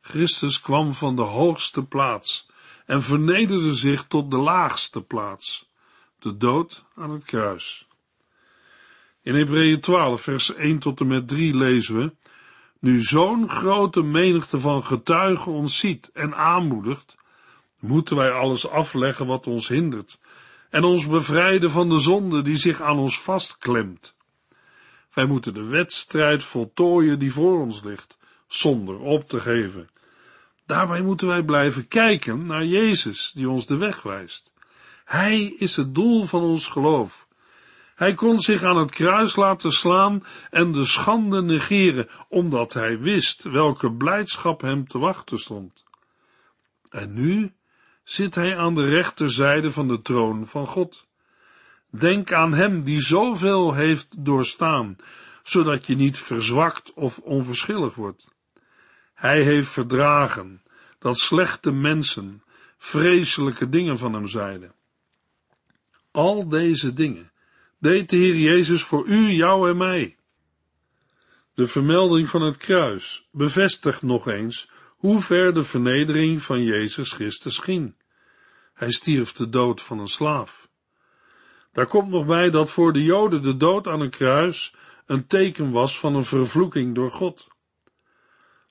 Christus 0.00 0.60
kwam 0.60 0.94
van 0.94 1.16
de 1.16 1.22
hoogste 1.22 1.86
plaats 1.86 2.50
en 2.86 3.02
vernederde 3.02 3.74
zich 3.74 4.06
tot 4.06 4.30
de 4.30 4.36
laagste 4.36 5.02
plaats, 5.02 5.68
de 6.18 6.36
dood 6.36 6.84
aan 6.94 7.10
het 7.10 7.24
kruis. 7.24 7.86
In 9.22 9.34
Hebreeën 9.34 9.80
12, 9.80 10.22
vers 10.22 10.54
1 10.54 10.78
tot 10.78 11.00
en 11.00 11.06
met 11.06 11.28
3 11.28 11.56
lezen 11.56 11.96
we, 11.96 12.14
nu 12.78 13.02
zo'n 13.02 13.48
grote 13.48 14.02
menigte 14.02 14.60
van 14.60 14.84
getuigen 14.84 15.52
ons 15.52 15.78
ziet 15.78 16.10
en 16.12 16.34
aanmoedigt, 16.34 17.16
moeten 17.78 18.16
wij 18.16 18.30
alles 18.30 18.68
afleggen 18.68 19.26
wat 19.26 19.46
ons 19.46 19.68
hindert 19.68 20.18
en 20.70 20.84
ons 20.84 21.06
bevrijden 21.06 21.70
van 21.70 21.88
de 21.88 22.00
zonde 22.00 22.42
die 22.42 22.56
zich 22.56 22.80
aan 22.80 22.98
ons 22.98 23.20
vastklemt. 23.20 24.14
Wij 25.14 25.26
moeten 25.26 25.54
de 25.54 25.64
wedstrijd 25.64 26.44
voltooien 26.44 27.18
die 27.18 27.32
voor 27.32 27.60
ons 27.60 27.82
ligt, 27.82 28.18
zonder 28.46 28.98
op 28.98 29.28
te 29.28 29.40
geven. 29.40 29.88
Daarbij 30.66 31.00
moeten 31.02 31.26
wij 31.26 31.42
blijven 31.42 31.88
kijken 31.88 32.46
naar 32.46 32.64
Jezus, 32.64 33.32
die 33.34 33.48
ons 33.48 33.66
de 33.66 33.76
weg 33.76 34.02
wijst. 34.02 34.52
Hij 35.04 35.42
is 35.44 35.76
het 35.76 35.94
doel 35.94 36.24
van 36.24 36.42
ons 36.42 36.66
geloof. 36.66 37.27
Hij 37.98 38.14
kon 38.14 38.40
zich 38.40 38.62
aan 38.62 38.76
het 38.76 38.90
kruis 38.90 39.36
laten 39.36 39.72
slaan 39.72 40.24
en 40.50 40.72
de 40.72 40.84
schande 40.84 41.42
negeren, 41.42 42.08
omdat 42.28 42.72
hij 42.72 42.98
wist 42.98 43.42
welke 43.42 43.92
blijdschap 43.92 44.60
hem 44.60 44.88
te 44.88 44.98
wachten 44.98 45.38
stond. 45.38 45.84
En 46.90 47.12
nu 47.12 47.54
zit 48.04 48.34
hij 48.34 48.58
aan 48.58 48.74
de 48.74 48.88
rechterzijde 48.88 49.70
van 49.70 49.88
de 49.88 50.02
troon 50.02 50.46
van 50.46 50.66
God. 50.66 51.06
Denk 51.90 52.32
aan 52.32 52.52
hem 52.54 52.82
die 52.82 53.00
zoveel 53.00 53.74
heeft 53.74 54.24
doorstaan, 54.24 54.96
zodat 55.42 55.86
je 55.86 55.96
niet 55.96 56.18
verzwakt 56.18 56.92
of 56.94 57.18
onverschillig 57.18 57.94
wordt. 57.94 58.34
Hij 59.14 59.42
heeft 59.42 59.68
verdragen 59.68 60.62
dat 60.98 61.18
slechte 61.18 61.72
mensen 61.72 62.42
vreselijke 62.76 63.68
dingen 63.68 63.98
van 63.98 64.12
hem 64.12 64.28
zeiden. 64.28 64.72
Al 66.10 66.48
deze 66.48 66.92
dingen 66.92 67.30
deed 67.78 68.10
de 68.10 68.16
Heer 68.16 68.36
Jezus 68.36 68.82
voor 68.82 69.06
u, 69.06 69.30
jou 69.30 69.70
en 69.70 69.76
mij. 69.76 70.16
De 71.54 71.66
vermelding 71.66 72.28
van 72.28 72.42
het 72.42 72.56
kruis 72.56 73.28
bevestigt 73.32 74.02
nog 74.02 74.28
eens 74.28 74.70
hoe 74.96 75.22
ver 75.22 75.54
de 75.54 75.62
vernedering 75.62 76.42
van 76.42 76.62
Jezus 76.62 77.12
Christus 77.12 77.58
ging. 77.58 77.94
Hij 78.74 78.90
stierf 78.90 79.32
de 79.32 79.48
dood 79.48 79.80
van 79.80 79.98
een 79.98 80.08
slaaf. 80.08 80.68
Daar 81.72 81.86
komt 81.86 82.10
nog 82.10 82.26
bij 82.26 82.50
dat 82.50 82.70
voor 82.70 82.92
de 82.92 83.02
Joden 83.02 83.42
de 83.42 83.56
dood 83.56 83.88
aan 83.88 84.00
een 84.00 84.10
kruis 84.10 84.74
een 85.06 85.26
teken 85.26 85.70
was 85.70 85.98
van 85.98 86.14
een 86.14 86.24
vervloeking 86.24 86.94
door 86.94 87.10
God. 87.10 87.46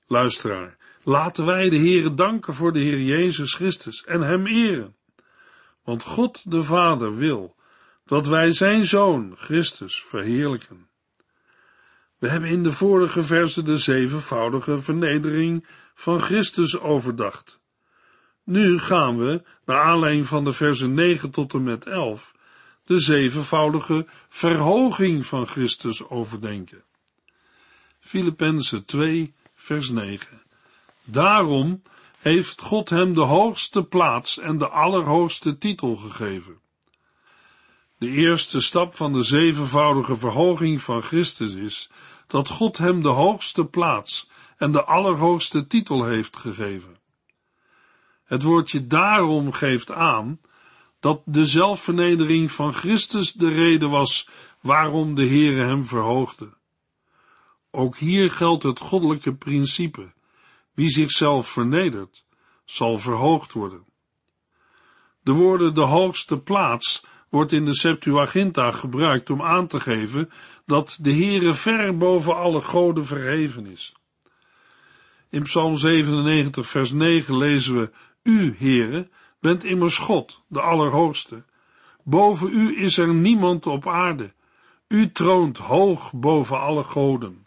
Luisteraar, 0.06 0.76
laten 1.02 1.44
wij 1.44 1.68
de 1.68 1.76
Heere 1.76 2.14
danken 2.14 2.54
voor 2.54 2.72
de 2.72 2.78
Heer 2.78 3.00
Jezus 3.00 3.54
Christus 3.54 4.04
en 4.04 4.20
Hem 4.20 4.46
eren. 4.46 4.96
Want 5.84 6.02
God 6.02 6.50
de 6.50 6.64
Vader 6.64 7.16
wil 7.16 7.56
dat 8.08 8.26
wij 8.26 8.52
Zijn 8.52 8.86
Zoon 8.86 9.34
Christus 9.36 10.02
verheerlijken. 10.02 10.88
We 12.18 12.28
hebben 12.28 12.50
in 12.50 12.62
de 12.62 12.72
vorige 12.72 13.22
verse 13.22 13.62
de 13.62 13.76
zevenvoudige 13.76 14.80
vernedering 14.80 15.66
van 15.94 16.20
Christus 16.20 16.78
overdacht. 16.78 17.60
Nu 18.44 18.78
gaan 18.78 19.18
we, 19.18 19.42
naar 19.64 19.80
aanleiding 19.80 20.26
van 20.26 20.44
de 20.44 20.52
versen 20.52 20.94
9 20.94 21.30
tot 21.30 21.54
en 21.54 21.62
met 21.62 21.86
11, 21.86 22.34
de 22.84 22.98
zevenvoudige 22.98 24.06
verhoging 24.28 25.26
van 25.26 25.46
Christus 25.46 26.08
overdenken. 26.08 26.82
Filippenzen 28.00 28.84
2, 28.84 29.34
vers 29.54 29.90
9. 29.90 30.42
Daarom 31.04 31.82
heeft 32.18 32.60
God 32.60 32.88
hem 32.88 33.14
de 33.14 33.20
hoogste 33.20 33.84
plaats 33.84 34.38
en 34.38 34.58
de 34.58 34.68
allerhoogste 34.68 35.58
titel 35.58 35.96
gegeven. 35.96 36.66
De 37.98 38.10
eerste 38.10 38.60
stap 38.60 38.94
van 38.94 39.12
de 39.12 39.22
zevenvoudige 39.22 40.16
verhoging 40.16 40.82
van 40.82 41.02
Christus 41.02 41.54
is 41.54 41.90
dat 42.26 42.48
God 42.48 42.78
hem 42.78 43.02
de 43.02 43.08
hoogste 43.08 43.64
plaats 43.64 44.30
en 44.56 44.72
de 44.72 44.84
allerhoogste 44.84 45.66
titel 45.66 46.04
heeft 46.04 46.36
gegeven. 46.36 46.96
Het 48.24 48.42
woordje 48.42 48.86
daarom 48.86 49.52
geeft 49.52 49.92
aan 49.92 50.40
dat 51.00 51.22
de 51.24 51.46
zelfvernedering 51.46 52.52
van 52.52 52.72
Christus 52.72 53.32
de 53.32 53.48
reden 53.48 53.90
was 53.90 54.28
waarom 54.60 55.14
de 55.14 55.26
Heere 55.26 55.62
hem 55.62 55.86
verhoogde. 55.86 56.56
Ook 57.70 57.96
hier 57.96 58.30
geldt 58.30 58.62
het 58.62 58.78
goddelijke 58.78 59.34
principe. 59.34 60.12
Wie 60.74 60.88
zichzelf 60.88 61.48
vernedert, 61.48 62.24
zal 62.64 62.98
verhoogd 62.98 63.52
worden. 63.52 63.84
De 65.22 65.32
woorden 65.32 65.74
de 65.74 65.80
hoogste 65.80 66.38
plaats 66.38 67.04
wordt 67.28 67.52
in 67.52 67.64
de 67.64 67.74
Septuaginta 67.74 68.70
gebruikt 68.70 69.30
om 69.30 69.42
aan 69.42 69.66
te 69.66 69.80
geven 69.80 70.30
dat 70.66 70.98
de 71.00 71.12
Heere 71.12 71.54
ver 71.54 71.96
boven 71.96 72.36
alle 72.36 72.60
goden 72.60 73.06
verheven 73.06 73.66
is. 73.66 73.92
In 75.30 75.42
Psalm 75.42 75.76
97 75.76 76.68
vers 76.68 76.90
9 76.90 77.36
lezen 77.36 77.74
we, 77.74 77.90
U, 78.22 78.54
Heere, 78.58 79.08
bent 79.40 79.64
immers 79.64 79.98
God, 79.98 80.42
de 80.46 80.60
Allerhoogste. 80.60 81.44
Boven 82.04 82.52
u 82.52 82.82
is 82.82 82.98
er 82.98 83.14
niemand 83.14 83.66
op 83.66 83.88
aarde. 83.88 84.32
U 84.88 85.12
troont 85.12 85.58
hoog 85.58 86.12
boven 86.12 86.60
alle 86.60 86.84
goden. 86.84 87.46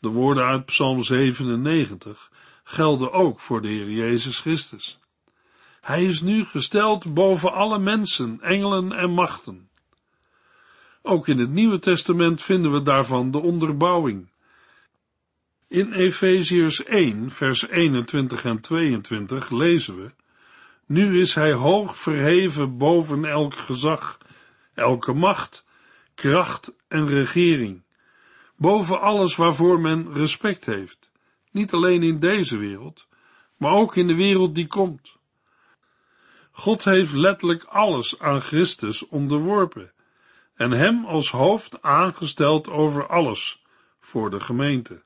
De 0.00 0.08
woorden 0.08 0.44
uit 0.44 0.64
Psalm 0.64 1.02
97 1.02 2.30
gelden 2.64 3.12
ook 3.12 3.40
voor 3.40 3.62
de 3.62 3.68
Heer 3.68 3.90
Jezus 3.90 4.38
Christus. 4.38 4.99
Hij 5.80 6.04
is 6.04 6.20
nu 6.20 6.44
gesteld 6.44 7.14
boven 7.14 7.52
alle 7.52 7.78
mensen, 7.78 8.40
engelen 8.40 8.92
en 8.92 9.10
machten. 9.10 9.68
Ook 11.02 11.28
in 11.28 11.38
het 11.38 11.50
Nieuwe 11.50 11.78
Testament 11.78 12.42
vinden 12.42 12.72
we 12.72 12.82
daarvan 12.82 13.30
de 13.30 13.38
onderbouwing. 13.38 14.28
In 15.68 15.92
Efeziërs 15.92 16.84
1, 16.84 17.30
vers 17.30 17.68
21 17.68 18.44
en 18.44 18.60
22 18.60 19.50
lezen 19.50 19.96
we, 19.96 20.10
Nu 20.86 21.20
is 21.20 21.34
hij 21.34 21.52
hoog 21.52 21.96
verheven 21.96 22.78
boven 22.78 23.24
elk 23.24 23.54
gezag, 23.54 24.18
elke 24.74 25.12
macht, 25.12 25.64
kracht 26.14 26.72
en 26.88 27.08
regering, 27.08 27.82
boven 28.56 29.00
alles 29.00 29.36
waarvoor 29.36 29.80
men 29.80 30.14
respect 30.14 30.64
heeft, 30.64 31.10
niet 31.50 31.72
alleen 31.72 32.02
in 32.02 32.18
deze 32.18 32.56
wereld, 32.56 33.06
maar 33.56 33.72
ook 33.72 33.96
in 33.96 34.06
de 34.06 34.14
wereld 34.14 34.54
die 34.54 34.66
komt. 34.66 35.18
God 36.60 36.84
heeft 36.84 37.12
letterlijk 37.12 37.64
alles 37.64 38.18
aan 38.18 38.40
Christus 38.40 39.08
onderworpen 39.08 39.92
en 40.54 40.70
hem 40.70 41.04
als 41.04 41.30
hoofd 41.30 41.82
aangesteld 41.82 42.68
over 42.68 43.06
alles 43.06 43.62
voor 44.00 44.30
de 44.30 44.40
gemeente. 44.40 45.02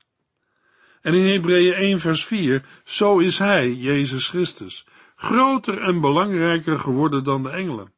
En 1.01 1.13
in 1.13 1.25
Hebreeën 1.25 1.73
1 1.73 1.99
vers 1.99 2.25
4, 2.25 2.65
zo 2.83 3.19
is 3.19 3.39
hij, 3.39 3.73
Jezus 3.73 4.29
Christus, 4.29 4.85
groter 5.15 5.81
en 5.81 6.01
belangrijker 6.01 6.79
geworden 6.79 7.23
dan 7.23 7.43
de 7.43 7.49
engelen. 7.49 7.93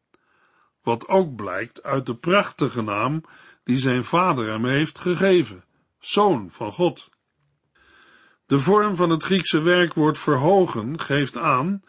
Wat 0.81 1.07
ook 1.07 1.35
blijkt 1.35 1.83
uit 1.83 2.05
de 2.05 2.15
prachtige 2.15 2.81
naam 2.81 3.23
die 3.63 3.77
zijn 3.77 4.03
vader 4.03 4.47
hem 4.47 4.65
heeft 4.65 4.99
gegeven, 4.99 5.63
Zoon 5.99 6.51
van 6.51 6.71
God. 6.71 7.09
De 8.45 8.59
vorm 8.59 8.95
van 8.95 9.09
het 9.09 9.23
Griekse 9.23 9.61
werkwoord 9.61 10.17
verhogen 10.17 10.99
geeft 10.99 11.37
aan 11.37 11.83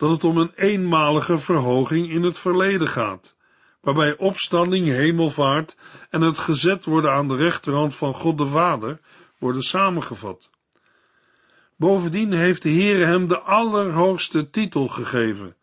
dat 0.00 0.10
het 0.10 0.24
om 0.24 0.36
een 0.36 0.52
eenmalige 0.54 1.38
verhoging 1.38 2.10
in 2.10 2.22
het 2.22 2.38
verleden 2.38 2.88
gaat, 2.88 3.36
waarbij 3.80 4.16
opstanding, 4.16 4.86
hemelvaart 4.86 5.76
en 6.10 6.20
het 6.20 6.38
gezet 6.38 6.84
worden 6.84 7.12
aan 7.12 7.28
de 7.28 7.36
rechterhand 7.36 7.94
van 7.94 8.14
God 8.14 8.38
de 8.38 8.46
Vader 8.46 9.00
worden 9.38 9.62
samengevat. 9.62 10.50
Bovendien 11.76 12.32
heeft 12.32 12.62
de 12.62 12.70
Heere 12.70 13.04
hem 13.04 13.28
de 13.28 13.38
allerhoogste 13.38 14.50
titel 14.50 14.88
gegeven. 14.88 15.54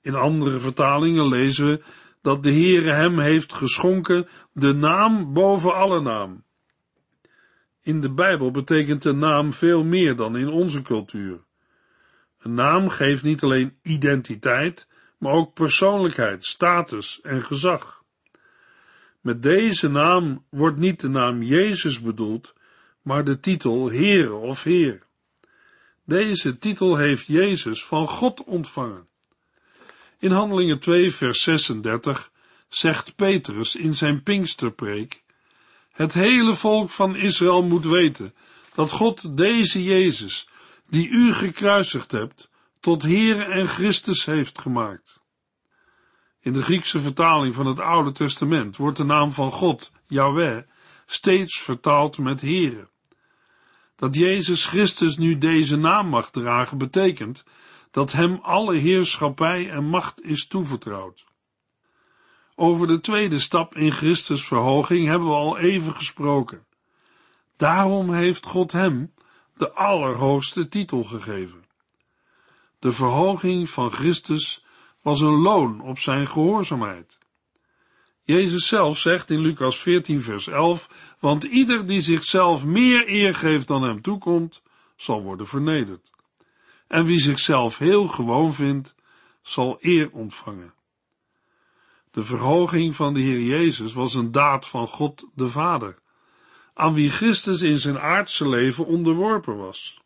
In 0.00 0.14
andere 0.14 0.58
vertalingen 0.58 1.28
lezen 1.28 1.66
we 1.66 1.82
dat 2.22 2.42
de 2.42 2.52
Heere 2.52 2.90
hem 2.90 3.18
heeft 3.18 3.52
geschonken 3.52 4.28
de 4.52 4.74
naam 4.74 5.32
boven 5.32 5.74
alle 5.74 6.00
naam. 6.00 6.44
In 7.82 8.00
de 8.00 8.10
Bijbel 8.10 8.50
betekent 8.50 9.02
de 9.02 9.12
naam 9.12 9.52
veel 9.52 9.84
meer 9.84 10.16
dan 10.16 10.36
in 10.36 10.48
onze 10.48 10.82
cultuur. 10.82 11.40
Een 12.42 12.54
naam 12.54 12.88
geeft 12.88 13.22
niet 13.22 13.42
alleen 13.42 13.76
identiteit, 13.82 14.86
maar 15.18 15.32
ook 15.32 15.54
persoonlijkheid, 15.54 16.44
status 16.44 17.20
en 17.20 17.44
gezag. 17.44 18.04
Met 19.20 19.42
deze 19.42 19.90
naam 19.90 20.44
wordt 20.50 20.76
niet 20.76 21.00
de 21.00 21.08
naam 21.08 21.42
Jezus 21.42 22.00
bedoeld, 22.00 22.54
maar 23.02 23.24
de 23.24 23.40
titel 23.40 23.88
Heer 23.88 24.34
of 24.34 24.62
Heer. 24.62 25.02
Deze 26.04 26.58
titel 26.58 26.96
heeft 26.96 27.26
Jezus 27.26 27.84
van 27.84 28.08
God 28.08 28.44
ontvangen. 28.44 29.06
In 30.18 30.30
Handelingen 30.30 30.78
2, 30.78 31.12
vers 31.12 31.42
36 31.42 32.30
zegt 32.68 33.16
Petrus 33.16 33.76
in 33.76 33.94
zijn 33.94 34.22
Pinksterpreek: 34.22 35.22
Het 35.90 36.14
hele 36.14 36.54
volk 36.54 36.90
van 36.90 37.16
Israël 37.16 37.62
moet 37.62 37.84
weten 37.84 38.34
dat 38.74 38.90
God 38.90 39.36
deze 39.36 39.82
Jezus, 39.82 40.48
die 40.92 41.08
u 41.08 41.32
gekruisigd 41.32 42.12
hebt, 42.12 42.50
tot 42.80 43.02
Heere 43.02 43.44
en 43.44 43.68
Christus 43.68 44.24
heeft 44.24 44.60
gemaakt. 44.60 45.20
In 46.40 46.52
de 46.52 46.62
Griekse 46.62 47.00
vertaling 47.00 47.54
van 47.54 47.66
het 47.66 47.80
Oude 47.80 48.12
Testament 48.12 48.76
wordt 48.76 48.96
de 48.96 49.04
naam 49.04 49.32
van 49.32 49.50
God, 49.50 49.92
Yahweh, 50.06 50.62
steeds 51.06 51.60
vertaald 51.60 52.18
met 52.18 52.40
Heere. 52.40 52.88
Dat 53.96 54.14
Jezus 54.14 54.66
Christus 54.66 55.16
nu 55.16 55.38
deze 55.38 55.76
naam 55.76 56.08
mag 56.08 56.30
dragen, 56.30 56.78
betekent 56.78 57.44
dat 57.90 58.12
hem 58.12 58.38
alle 58.42 58.76
heerschappij 58.76 59.70
en 59.70 59.84
macht 59.84 60.22
is 60.22 60.46
toevertrouwd. 60.46 61.24
Over 62.54 62.86
de 62.86 63.00
tweede 63.00 63.38
stap 63.38 63.74
in 63.74 63.92
Christus 63.92 64.44
verhoging 64.44 65.06
hebben 65.06 65.28
we 65.28 65.34
al 65.34 65.58
even 65.58 65.94
gesproken. 65.94 66.64
Daarom 67.56 68.12
heeft 68.12 68.46
God 68.46 68.72
hem 68.72 69.12
de 69.56 69.72
allerhoogste 69.72 70.68
titel 70.68 71.04
gegeven. 71.04 71.64
De 72.78 72.92
verhoging 72.92 73.70
van 73.70 73.90
Christus 73.90 74.64
was 75.02 75.20
een 75.20 75.40
loon 75.40 75.80
op 75.80 75.98
zijn 75.98 76.26
gehoorzaamheid. 76.26 77.18
Jezus 78.22 78.68
zelf 78.68 78.98
zegt 78.98 79.30
in 79.30 79.40
Lucas 79.40 79.80
14 79.80 80.22
vers 80.22 80.46
11, 80.46 81.14
want 81.18 81.44
ieder 81.44 81.86
die 81.86 82.00
zichzelf 82.00 82.64
meer 82.64 83.08
eer 83.08 83.34
geeft 83.34 83.66
dan 83.68 83.82
hem 83.82 84.02
toekomt, 84.02 84.62
zal 84.96 85.22
worden 85.22 85.46
vernederd. 85.46 86.10
En 86.86 87.04
wie 87.04 87.18
zichzelf 87.18 87.78
heel 87.78 88.08
gewoon 88.08 88.52
vindt, 88.52 88.94
zal 89.42 89.76
eer 89.80 90.10
ontvangen. 90.12 90.74
De 92.10 92.22
verhoging 92.22 92.94
van 92.94 93.14
de 93.14 93.20
Heer 93.20 93.40
Jezus 93.40 93.92
was 93.92 94.14
een 94.14 94.32
daad 94.32 94.68
van 94.68 94.88
God 94.88 95.26
de 95.34 95.48
Vader, 95.48 95.98
aan 96.74 96.94
wie 96.94 97.10
Christus 97.10 97.62
in 97.62 97.78
zijn 97.78 97.98
aardse 97.98 98.48
leven 98.48 98.86
onderworpen 98.86 99.56
was. 99.56 100.00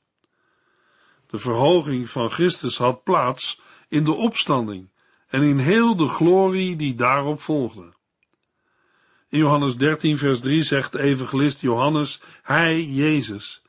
De 1.27 1.39
verhoging 1.39 2.11
van 2.11 2.31
Christus 2.31 2.79
had 2.79 3.03
plaats 3.03 3.61
in 3.89 4.05
de 4.05 4.13
opstanding 4.13 4.89
en 5.27 5.43
in 5.43 5.59
heel 5.59 5.97
de 5.97 6.09
glorie 6.09 6.77
die 6.77 6.95
daarop 6.95 7.41
volgde. 7.41 7.95
In 9.29 9.39
Johannes 9.39 9.77
13, 9.77 10.19
vers 10.19 10.41
3 10.41 10.63
zegt 10.63 10.93
de 10.93 11.01
evangelist 11.01 11.61
Johannes, 11.61 12.21
hij, 12.43 12.83
Jezus, 12.83 13.63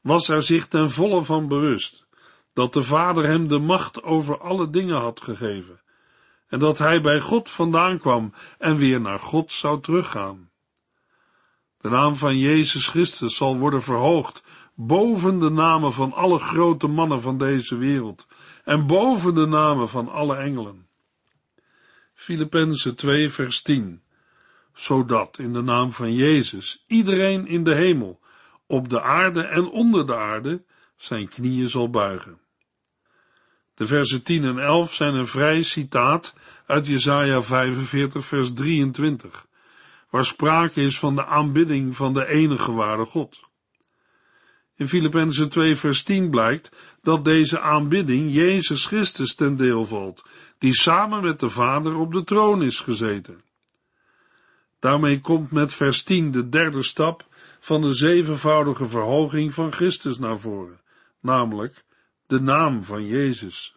was 0.00 0.28
er 0.28 0.42
zich 0.42 0.68
ten 0.68 0.90
volle 0.90 1.22
van 1.22 1.48
bewust 1.48 2.06
dat 2.52 2.72
de 2.72 2.82
Vader 2.82 3.26
hem 3.26 3.48
de 3.48 3.58
macht 3.58 4.02
over 4.02 4.38
alle 4.38 4.70
dingen 4.70 5.00
had 5.00 5.20
gegeven 5.20 5.80
en 6.48 6.58
dat 6.58 6.78
hij 6.78 7.00
bij 7.00 7.20
God 7.20 7.50
vandaan 7.50 7.98
kwam 7.98 8.32
en 8.58 8.76
weer 8.76 9.00
naar 9.00 9.18
God 9.18 9.52
zou 9.52 9.80
teruggaan. 9.80 10.49
De 11.80 11.88
naam 11.88 12.16
van 12.16 12.38
Jezus 12.38 12.86
Christus 12.86 13.36
zal 13.36 13.58
worden 13.58 13.82
verhoogd 13.82 14.42
boven 14.74 15.38
de 15.38 15.50
namen 15.50 15.92
van 15.92 16.12
alle 16.12 16.38
grote 16.38 16.86
mannen 16.86 17.20
van 17.20 17.38
deze 17.38 17.76
wereld 17.76 18.26
en 18.64 18.86
boven 18.86 19.34
de 19.34 19.46
namen 19.46 19.88
van 19.88 20.08
alle 20.08 20.36
engelen. 20.36 20.88
Filippenzen 22.14 22.96
2 22.96 23.28
vers 23.28 23.62
10 23.62 24.02
Zodat 24.72 25.38
in 25.38 25.52
de 25.52 25.62
naam 25.62 25.92
van 25.92 26.14
Jezus 26.14 26.84
iedereen 26.86 27.46
in 27.46 27.64
de 27.64 27.74
hemel, 27.74 28.20
op 28.66 28.88
de 28.88 29.00
aarde 29.02 29.42
en 29.42 29.68
onder 29.68 30.06
de 30.06 30.16
aarde 30.16 30.64
zijn 30.96 31.28
knieën 31.28 31.68
zal 31.68 31.90
buigen. 31.90 32.38
De 33.74 33.86
versen 33.86 34.22
10 34.22 34.44
en 34.44 34.58
11 34.58 34.94
zijn 34.94 35.14
een 35.14 35.26
vrij 35.26 35.62
citaat 35.62 36.34
uit 36.66 36.86
Jesaja 36.86 37.42
45 37.42 38.24
vers 38.24 38.52
23, 38.52 39.46
waar 40.10 40.24
sprake 40.24 40.82
is 40.82 40.98
van 40.98 41.14
de 41.14 41.26
aanbidding 41.26 41.96
van 41.96 42.12
de 42.12 42.26
enige 42.26 42.72
ware 42.72 43.04
God. 43.04 43.40
In 44.76 44.88
Filippenzen 44.88 45.48
2 45.48 45.76
vers 45.76 46.02
10 46.02 46.30
blijkt 46.30 46.70
dat 47.02 47.24
deze 47.24 47.60
aanbidding 47.60 48.32
Jezus 48.32 48.86
Christus 48.86 49.34
ten 49.34 49.56
deel 49.56 49.86
valt, 49.86 50.24
die 50.58 50.74
samen 50.74 51.22
met 51.22 51.40
de 51.40 51.50
Vader 51.50 51.96
op 51.96 52.12
de 52.12 52.24
troon 52.24 52.62
is 52.62 52.80
gezeten. 52.80 53.42
Daarmee 54.78 55.20
komt 55.20 55.50
met 55.50 55.74
vers 55.74 56.02
10 56.02 56.30
de 56.30 56.48
derde 56.48 56.82
stap 56.82 57.26
van 57.60 57.80
de 57.80 57.94
zevenvoudige 57.94 58.86
verhoging 58.86 59.54
van 59.54 59.72
Christus 59.72 60.18
naar 60.18 60.38
voren, 60.38 60.80
namelijk 61.20 61.84
de 62.26 62.40
naam 62.40 62.84
van 62.84 63.06
Jezus. 63.06 63.74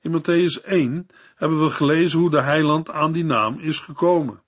In 0.00 0.20
Matthäus 0.20 0.64
1 0.64 1.06
hebben 1.34 1.64
we 1.64 1.70
gelezen 1.70 2.18
hoe 2.18 2.30
de 2.30 2.42
heiland 2.42 2.90
aan 2.90 3.12
die 3.12 3.24
naam 3.24 3.58
is 3.58 3.78
gekomen. 3.78 4.42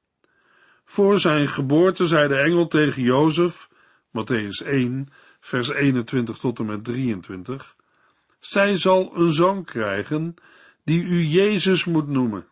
Voor 0.84 1.18
zijn 1.18 1.48
geboorte 1.48 2.06
zei 2.06 2.28
de 2.28 2.38
engel 2.38 2.66
tegen 2.66 3.02
Jozef, 3.02 3.68
Matthäus 4.08 4.66
1, 4.66 5.08
vers 5.40 5.68
21 5.68 6.38
tot 6.38 6.58
en 6.58 6.66
met 6.66 6.84
23, 6.84 7.76
zij 8.38 8.76
zal 8.76 9.10
een 9.14 9.32
zoon 9.32 9.64
krijgen 9.64 10.34
die 10.84 11.02
u 11.02 11.24
Jezus 11.24 11.84
moet 11.84 12.08
noemen. 12.08 12.46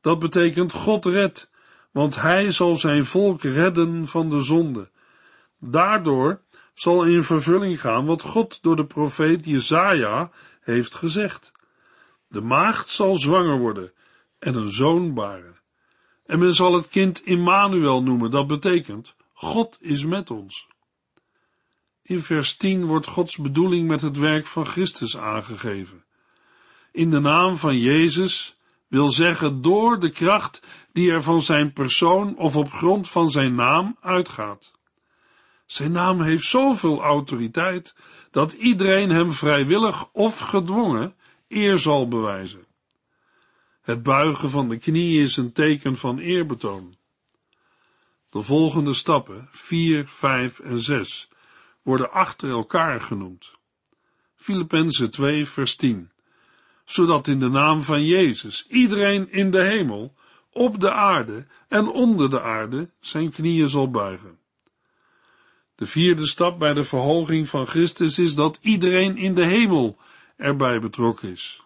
Dat 0.00 0.18
betekent 0.18 0.72
God 0.72 1.04
redt, 1.04 1.50
want 1.90 2.20
hij 2.20 2.50
zal 2.50 2.76
zijn 2.76 3.04
volk 3.04 3.42
redden 3.42 4.06
van 4.06 4.30
de 4.30 4.40
zonde. 4.40 4.90
Daardoor 5.58 6.40
zal 6.74 7.04
in 7.04 7.24
vervulling 7.24 7.80
gaan 7.80 8.06
wat 8.06 8.22
God 8.22 8.62
door 8.62 8.76
de 8.76 8.86
profeet 8.86 9.44
Jezaja 9.44 10.30
heeft 10.60 10.94
gezegd. 10.94 11.52
De 12.28 12.40
maagd 12.40 12.88
zal 12.88 13.16
zwanger 13.16 13.58
worden 13.58 13.92
en 14.38 14.54
een 14.54 14.70
zoon 14.70 15.14
baren. 15.14 15.51
En 16.26 16.38
men 16.38 16.54
zal 16.54 16.74
het 16.74 16.88
kind 16.88 17.24
Immanuel 17.24 18.02
noemen, 18.02 18.30
dat 18.30 18.46
betekent 18.46 19.16
God 19.32 19.78
is 19.80 20.04
met 20.04 20.30
ons. 20.30 20.66
In 22.02 22.22
vers 22.22 22.56
10 22.56 22.84
wordt 22.84 23.06
Gods 23.06 23.36
bedoeling 23.36 23.88
met 23.88 24.00
het 24.00 24.16
werk 24.16 24.46
van 24.46 24.66
Christus 24.66 25.18
aangegeven. 25.18 26.04
In 26.92 27.10
de 27.10 27.20
naam 27.20 27.56
van 27.56 27.78
Jezus 27.78 28.56
wil 28.88 29.10
zeggen 29.10 29.62
door 29.62 29.98
de 29.98 30.10
kracht 30.10 30.62
die 30.92 31.12
er 31.12 31.22
van 31.22 31.42
zijn 31.42 31.72
persoon 31.72 32.36
of 32.36 32.56
op 32.56 32.72
grond 32.72 33.10
van 33.10 33.30
zijn 33.30 33.54
naam 33.54 33.96
uitgaat. 34.00 34.72
Zijn 35.66 35.92
naam 35.92 36.22
heeft 36.22 36.44
zoveel 36.44 37.02
autoriteit 37.02 37.96
dat 38.30 38.52
iedereen 38.52 39.10
hem 39.10 39.32
vrijwillig 39.32 40.08
of 40.12 40.38
gedwongen 40.38 41.14
eer 41.48 41.78
zal 41.78 42.08
bewijzen. 42.08 42.66
Het 43.82 44.02
buigen 44.02 44.50
van 44.50 44.68
de 44.68 44.78
knie 44.78 45.22
is 45.22 45.36
een 45.36 45.52
teken 45.52 45.96
van 45.96 46.18
eerbetoon. 46.18 46.96
De 48.30 48.42
volgende 48.42 48.94
stappen, 48.94 49.48
4, 49.52 50.08
5 50.08 50.58
en 50.58 50.78
6, 50.78 51.28
worden 51.82 52.12
achter 52.12 52.50
elkaar 52.50 53.00
genoemd. 53.00 53.52
Filippenzen 54.36 55.10
2, 55.10 55.46
vers 55.46 55.76
10. 55.76 56.10
Zodat 56.84 57.26
in 57.26 57.38
de 57.38 57.48
naam 57.48 57.82
van 57.82 58.04
Jezus 58.04 58.66
iedereen 58.68 59.32
in 59.32 59.50
de 59.50 59.62
hemel, 59.62 60.14
op 60.52 60.80
de 60.80 60.92
aarde 60.92 61.46
en 61.68 61.88
onder 61.88 62.30
de 62.30 62.40
aarde 62.40 62.90
zijn 63.00 63.30
knieën 63.30 63.68
zal 63.68 63.90
buigen. 63.90 64.38
De 65.74 65.86
vierde 65.86 66.26
stap 66.26 66.58
bij 66.58 66.74
de 66.74 66.84
verhoging 66.84 67.48
van 67.48 67.66
Christus 67.66 68.18
is 68.18 68.34
dat 68.34 68.58
iedereen 68.60 69.16
in 69.16 69.34
de 69.34 69.44
hemel 69.44 69.96
erbij 70.36 70.80
betrokken 70.80 71.28
is. 71.28 71.62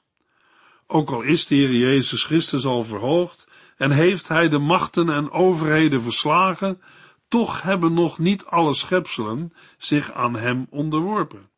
Ook 0.86 1.10
al 1.10 1.22
is 1.22 1.46
de 1.46 1.54
Heer 1.54 1.72
Jezus 1.72 2.24
Christus 2.24 2.64
al 2.64 2.84
verhoogd 2.84 3.48
en 3.76 3.90
heeft 3.90 4.28
hij 4.28 4.48
de 4.48 4.58
machten 4.58 5.08
en 5.08 5.30
overheden 5.30 6.02
verslagen, 6.02 6.80
toch 7.28 7.62
hebben 7.62 7.94
nog 7.94 8.18
niet 8.18 8.44
alle 8.44 8.74
schepselen 8.74 9.52
zich 9.78 10.12
aan 10.12 10.36
hem 10.36 10.66
onderworpen. 10.70 11.50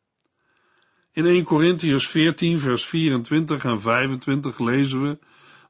In 1.11 1.25
1 1.25 1.43
Corinthians 1.43 2.07
14 2.07 2.59
vers 2.59 2.85
24 2.85 3.63
en 3.63 3.81
25 3.81 4.59
lezen 4.59 5.01
we, 5.01 5.19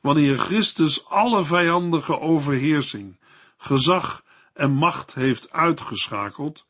wanneer 0.01 0.37
Christus 0.37 1.09
alle 1.09 1.43
vijandige 1.43 2.19
overheersing, 2.19 3.19
gezag 3.57 4.23
en 4.53 4.71
macht 4.71 5.13
heeft 5.13 5.51
uitgeschakeld, 5.51 6.65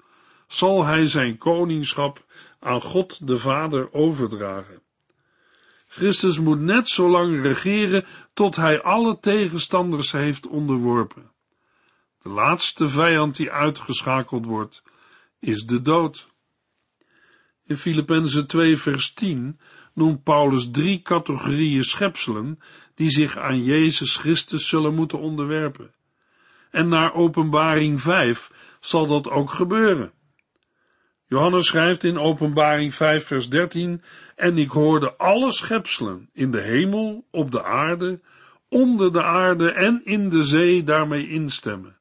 zal 0.47 0.85
hij 0.85 1.07
zijn 1.07 1.37
koningschap 1.37 2.25
aan 2.59 2.81
God 2.81 3.27
de 3.27 3.37
Vader 3.37 3.93
overdragen. 3.93 4.81
Christus 5.91 6.39
moet 6.39 6.59
net 6.59 6.87
zo 6.87 7.09
lang 7.09 7.41
regeren 7.41 8.05
tot 8.33 8.55
hij 8.55 8.81
alle 8.81 9.19
tegenstanders 9.19 10.11
heeft 10.11 10.47
onderworpen. 10.47 11.31
De 12.21 12.29
laatste 12.29 12.89
vijand 12.89 13.35
die 13.35 13.51
uitgeschakeld 13.51 14.45
wordt, 14.45 14.83
is 15.39 15.65
de 15.65 15.81
dood. 15.81 16.27
In 17.65 17.77
Filippenzen 17.77 18.47
2 18.47 18.77
vers 18.77 19.13
10 19.13 19.59
noemt 19.93 20.23
Paulus 20.23 20.71
drie 20.71 21.01
categorieën 21.01 21.83
schepselen 21.83 22.59
die 22.95 23.09
zich 23.09 23.37
aan 23.37 23.63
Jezus 23.63 24.15
Christus 24.15 24.67
zullen 24.67 24.95
moeten 24.95 25.19
onderwerpen. 25.19 25.93
En 26.71 26.87
naar 26.87 27.13
openbaring 27.13 28.01
5 28.01 28.51
zal 28.79 29.07
dat 29.07 29.29
ook 29.29 29.49
gebeuren. 29.49 30.11
Johannes 31.29 31.67
schrijft 31.67 32.03
in 32.03 32.17
Openbaring 32.17 32.93
5 32.93 33.25
vers 33.25 33.49
13, 33.49 34.01
en 34.35 34.57
ik 34.57 34.69
hoorde 34.69 35.15
alle 35.15 35.51
schepselen 35.51 36.29
in 36.33 36.51
de 36.51 36.61
hemel, 36.61 37.25
op 37.31 37.51
de 37.51 37.63
aarde, 37.63 38.19
onder 38.69 39.13
de 39.13 39.23
aarde 39.23 39.71
en 39.71 40.01
in 40.03 40.29
de 40.29 40.43
zee 40.43 40.83
daarmee 40.83 41.29
instemmen. 41.29 41.97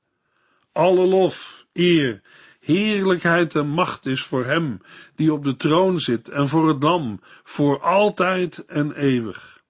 Alle 0.73 1.07
lof, 1.07 1.67
eer, 1.73 2.23
heerlijkheid 2.61 3.55
en 3.55 3.69
macht 3.69 4.07
is 4.07 4.23
voor 4.23 4.45
hem 4.45 4.81
die 5.14 5.33
op 5.33 5.45
de 5.45 5.57
troon 5.57 6.01
zit 6.01 6.29
en 6.29 6.49
voor 6.49 6.69
het 6.69 6.83
lam, 6.83 7.21
voor 7.45 7.81
altijd 7.81 8.64
en 8.64 8.93
eeuwig. 8.93 9.62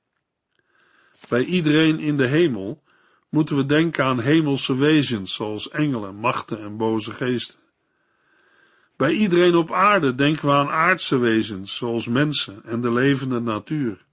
Bij 1.28 1.44
iedereen 1.44 1.98
in 2.00 2.16
de 2.16 2.26
hemel 2.26 2.82
moeten 3.28 3.56
we 3.56 3.66
denken 3.66 4.04
aan 4.04 4.20
hemelse 4.20 4.76
wezens 4.76 5.34
zoals 5.34 5.70
engelen, 5.70 6.14
machten 6.14 6.60
en 6.60 6.76
boze 6.76 7.12
geesten. 7.12 7.67
Bij 8.98 9.12
iedereen 9.12 9.54
op 9.54 9.72
aarde 9.72 10.14
denken 10.14 10.48
we 10.48 10.54
aan 10.54 10.68
aardse 10.68 11.18
wezens, 11.18 11.76
zoals 11.76 12.06
mensen 12.06 12.64
en 12.64 12.80
de 12.80 12.92
levende 12.92 13.40
natuur. 13.40 14.04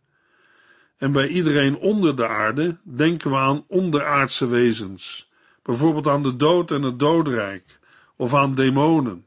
En 0.98 1.12
bij 1.12 1.28
iedereen 1.28 1.76
onder 1.76 2.15
de 2.15 2.28
aarde 2.28 2.78
denken 2.84 3.32
we 3.32 3.38
aan 3.38 3.65
onderaardse 3.67 4.48
wezens, 4.48 5.32
bijvoorbeeld 5.63 6.08
aan 6.08 6.24
de 6.24 6.36
dood 6.36 6.71
en 6.71 6.82
het 6.82 7.00
doodrijk, 7.00 7.80
of 8.15 8.34
aan 8.34 8.56
demonen. 8.56 9.26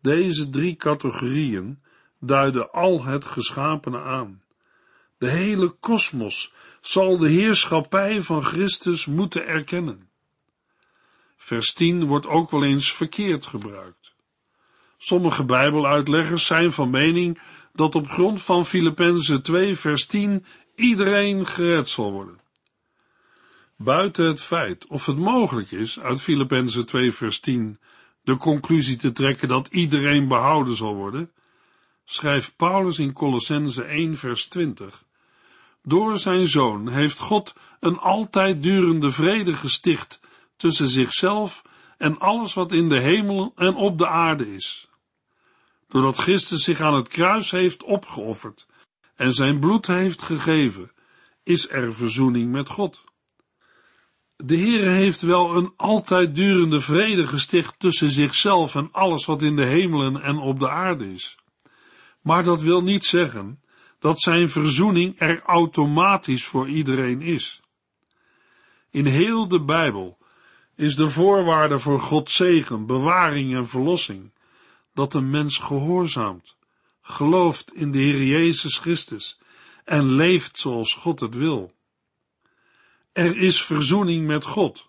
Deze 0.00 0.50
drie 0.50 0.76
categorieën 0.76 1.82
duiden 2.20 2.70
al 2.72 3.04
het 3.04 3.24
geschapene 3.24 4.00
aan. 4.00 4.42
De 5.18 5.28
hele 5.28 5.68
kosmos 5.68 6.52
zal 6.80 7.18
de 7.18 7.28
heerschappij 7.28 8.22
van 8.22 8.44
Christus 8.44 9.06
moeten 9.06 9.46
erkennen. 9.46 10.08
Vers 11.36 11.72
10 11.72 12.04
wordt 12.04 12.26
ook 12.26 12.50
wel 12.50 12.64
eens 12.64 12.92
verkeerd 12.92 13.46
gebruikt. 13.46 14.03
Sommige 15.04 15.44
Bijbeluitleggers 15.44 16.46
zijn 16.46 16.72
van 16.72 16.90
mening 16.90 17.40
dat 17.72 17.94
op 17.94 18.08
grond 18.08 18.42
van 18.42 18.66
Filippenzen 18.66 19.42
2 19.42 19.76
vers 19.76 20.06
10 20.06 20.44
iedereen 20.74 21.46
gered 21.46 21.88
zal 21.88 22.12
worden. 22.12 22.40
Buiten 23.76 24.26
het 24.26 24.40
feit 24.40 24.86
of 24.86 25.06
het 25.06 25.16
mogelijk 25.16 25.70
is 25.70 26.00
uit 26.00 26.20
Filippenzen 26.20 26.86
2 26.86 27.12
vers 27.12 27.40
10 27.40 27.78
de 28.22 28.36
conclusie 28.36 28.96
te 28.96 29.12
trekken 29.12 29.48
dat 29.48 29.68
iedereen 29.70 30.28
behouden 30.28 30.76
zal 30.76 30.94
worden, 30.94 31.30
schrijft 32.04 32.56
Paulus 32.56 32.98
in 32.98 33.12
Colossense 33.12 33.82
1 33.82 34.16
vers 34.16 34.46
20. 34.46 35.04
Door 35.82 36.18
zijn 36.18 36.46
zoon 36.46 36.88
heeft 36.88 37.18
God 37.18 37.54
een 37.80 37.98
altijd 37.98 38.62
durende 38.62 39.10
vrede 39.10 39.52
gesticht 39.52 40.20
tussen 40.56 40.88
zichzelf 40.88 41.62
en 41.98 42.18
alles 42.18 42.54
wat 42.54 42.72
in 42.72 42.88
de 42.88 43.00
hemel 43.00 43.52
en 43.56 43.74
op 43.74 43.98
de 43.98 44.08
aarde 44.08 44.54
is 44.54 44.88
doordat 45.94 46.18
Christus 46.18 46.64
zich 46.64 46.80
aan 46.80 46.94
het 46.94 47.08
kruis 47.08 47.50
heeft 47.50 47.82
opgeofferd 47.82 48.66
en 49.14 49.32
zijn 49.32 49.60
bloed 49.60 49.86
heeft 49.86 50.22
gegeven, 50.22 50.92
is 51.42 51.70
er 51.70 51.94
verzoening 51.94 52.52
met 52.52 52.68
God. 52.68 53.04
De 54.36 54.56
Heere 54.58 54.88
heeft 54.88 55.20
wel 55.20 55.56
een 55.56 55.72
altijd 55.76 56.34
durende 56.34 56.80
vrede 56.80 57.26
gesticht 57.26 57.78
tussen 57.78 58.10
zichzelf 58.10 58.74
en 58.74 58.88
alles 58.92 59.24
wat 59.24 59.42
in 59.42 59.56
de 59.56 59.66
hemelen 59.66 60.22
en 60.22 60.36
op 60.38 60.58
de 60.58 60.70
aarde 60.70 61.12
is. 61.12 61.38
Maar 62.20 62.42
dat 62.42 62.62
wil 62.62 62.82
niet 62.82 63.04
zeggen 63.04 63.62
dat 63.98 64.20
zijn 64.20 64.48
verzoening 64.48 65.14
er 65.18 65.42
automatisch 65.42 66.44
voor 66.44 66.68
iedereen 66.68 67.20
is. 67.20 67.60
In 68.90 69.06
heel 69.06 69.48
de 69.48 69.60
Bijbel 69.60 70.18
is 70.76 70.96
de 70.96 71.08
voorwaarde 71.08 71.78
voor 71.78 72.00
Gods 72.00 72.34
zegen, 72.34 72.86
bewaring 72.86 73.54
en 73.54 73.66
verlossing 73.68 74.32
dat 74.94 75.14
een 75.14 75.30
mens 75.30 75.58
gehoorzaamt, 75.58 76.56
gelooft 77.02 77.74
in 77.74 77.92
de 77.92 77.98
Heer 77.98 78.22
Jezus 78.22 78.78
Christus 78.78 79.38
en 79.84 80.04
leeft 80.04 80.58
zoals 80.58 80.94
God 80.94 81.20
het 81.20 81.34
wil. 81.34 81.72
Er 83.12 83.36
is 83.36 83.62
verzoening 83.62 84.26
met 84.26 84.44
God, 84.44 84.88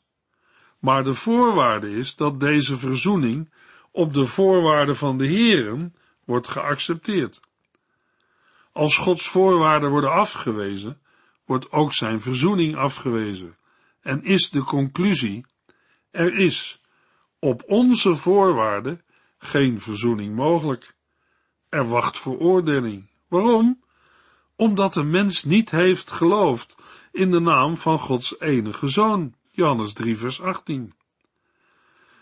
maar 0.80 1.04
de 1.04 1.14
voorwaarde 1.14 1.92
is 1.92 2.16
dat 2.16 2.40
deze 2.40 2.78
verzoening 2.78 3.54
op 3.92 4.14
de 4.14 4.26
voorwaarden 4.26 4.96
van 4.96 5.18
de 5.18 5.26
Heeren 5.26 5.96
wordt 6.26 6.48
geaccepteerd. 6.48 7.40
Als 8.72 8.98
Gods 8.98 9.28
voorwaarden 9.28 9.90
worden 9.90 10.12
afgewezen, 10.12 11.02
wordt 11.46 11.72
ook 11.72 11.94
zijn 11.94 12.22
verzoening 12.22 12.76
afgewezen 12.76 13.58
en 14.02 14.24
is 14.24 14.50
de 14.50 14.64
conclusie, 14.64 15.46
er 16.12 16.40
is 16.40 16.82
op 17.40 17.64
onze 17.68 18.16
voorwaarden 18.16 19.05
geen 19.46 19.82
verzoening 19.82 20.36
mogelijk. 20.36 20.96
Er 21.70 21.88
wacht 21.88 22.20
veroordeling. 22.20 23.10
Waarom? 23.28 23.84
Omdat 24.56 24.94
de 24.94 25.04
mens 25.04 25.44
niet 25.44 25.72
heeft 25.72 26.12
geloofd 26.12 26.76
in 27.12 27.32
de 27.32 27.40
naam 27.40 27.78
van 27.78 28.00
Gods 28.00 28.40
enige 28.40 28.88
zoon, 28.88 29.34
Johannes 29.52 29.94
3 29.94 30.18
vers 30.18 30.42
18. 30.42 30.94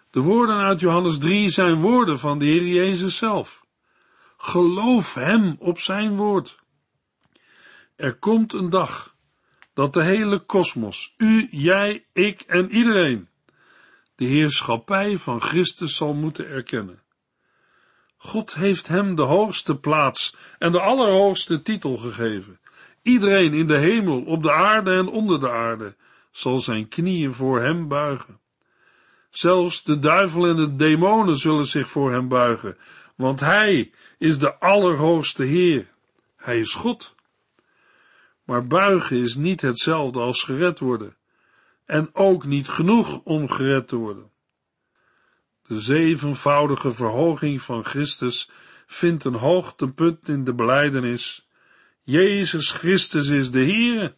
De 0.10 0.20
woorden 0.20 0.56
uit 0.56 0.80
Johannes 0.80 1.18
3 1.18 1.50
zijn 1.50 1.82
woorden 1.82 2.20
van 2.20 2.40
de 2.40 2.46
Heer 2.46 2.68
Jezus 2.68 3.18
zelf. 3.18 3.66
Geloof 4.38 5.14
Hem 5.14 5.56
op 5.60 5.80
Zijn 5.80 6.16
woord. 6.16 6.60
Er 7.96 8.16
komt 8.16 8.54
een 8.54 8.70
dag 8.70 9.16
dat 9.74 9.94
de 9.94 10.04
hele 10.04 10.40
kosmos, 10.40 11.14
u, 11.18 11.48
jij, 11.52 12.06
ik 12.14 12.42
en 12.42 12.70
iedereen, 12.70 13.28
de 14.16 14.26
heerschappij 14.26 15.18
van 15.18 15.42
Christus 15.42 15.96
zal 15.96 16.14
moeten 16.14 16.48
erkennen. 16.48 17.03
God 18.26 18.56
heeft 18.56 18.88
hem 18.88 19.16
de 19.16 19.22
hoogste 19.22 19.80
plaats 19.80 20.36
en 20.60 20.72
de 20.72 20.80
allerhoogste 20.80 21.62
titel 21.62 21.98
gegeven. 21.98 22.60
Iedereen 23.02 23.54
in 23.54 23.68
de 23.68 23.78
hemel, 23.78 24.22
op 24.22 24.44
de 24.44 24.52
aarde 24.52 24.92
en 24.92 25.08
onder 25.08 25.40
de 25.40 25.50
aarde 25.50 25.96
zal 26.32 26.58
zijn 26.58 26.88
knieën 26.88 27.34
voor 27.34 27.62
hem 27.62 27.88
buigen. 27.88 28.40
Zelfs 29.30 29.84
de 29.84 30.00
duivel 30.00 30.48
en 30.48 30.56
de 30.56 30.76
demonen 30.76 31.38
zullen 31.38 31.66
zich 31.66 31.90
voor 31.90 32.12
hem 32.12 32.28
buigen, 32.28 32.78
want 33.16 33.40
hij 33.40 33.92
is 34.18 34.40
de 34.40 34.60
allerhoogste 34.60 35.44
Heer. 35.44 35.94
Hij 36.36 36.60
is 36.60 36.74
God. 36.74 37.16
Maar 38.44 38.68
buigen 38.68 39.18
is 39.18 39.36
niet 39.36 39.62
hetzelfde 39.62 40.20
als 40.20 40.44
gered 40.44 40.80
worden, 40.80 41.16
en 41.86 42.10
ook 42.14 42.46
niet 42.46 42.70
genoeg 42.70 43.22
om 43.24 43.50
gered 43.50 43.88
te 43.88 43.96
worden. 43.96 44.32
Zevenvoudige 45.80 46.92
verhoging 46.92 47.62
van 47.62 47.86
Christus 47.86 48.50
vindt 48.86 49.24
een 49.24 49.34
hoogtepunt 49.34 50.28
in 50.28 50.44
de 50.44 50.54
beleidenis. 50.54 51.48
Jezus 52.04 52.72
Christus 52.72 53.28
is 53.28 53.52
de 53.52 53.60
Heer. 53.60 54.16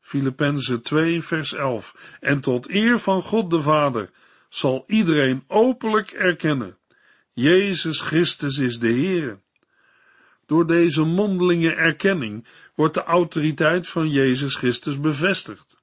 Filippenzen 0.00 0.82
2 0.82 1.22
vers 1.22 1.52
11. 1.52 2.16
En 2.20 2.40
tot 2.40 2.68
eer 2.70 2.98
van 2.98 3.22
God 3.22 3.50
de 3.50 3.62
Vader 3.62 4.10
zal 4.48 4.84
iedereen 4.86 5.44
openlijk 5.46 6.10
erkennen. 6.10 6.78
Jezus 7.32 8.00
Christus 8.00 8.58
is 8.58 8.78
de 8.78 8.88
Heer. 8.88 9.40
Door 10.46 10.66
deze 10.66 11.02
mondelinge 11.02 11.74
erkenning 11.74 12.46
wordt 12.74 12.94
de 12.94 13.02
autoriteit 13.02 13.88
van 13.88 14.10
Jezus 14.10 14.56
Christus 14.56 15.00
bevestigd. 15.00 15.76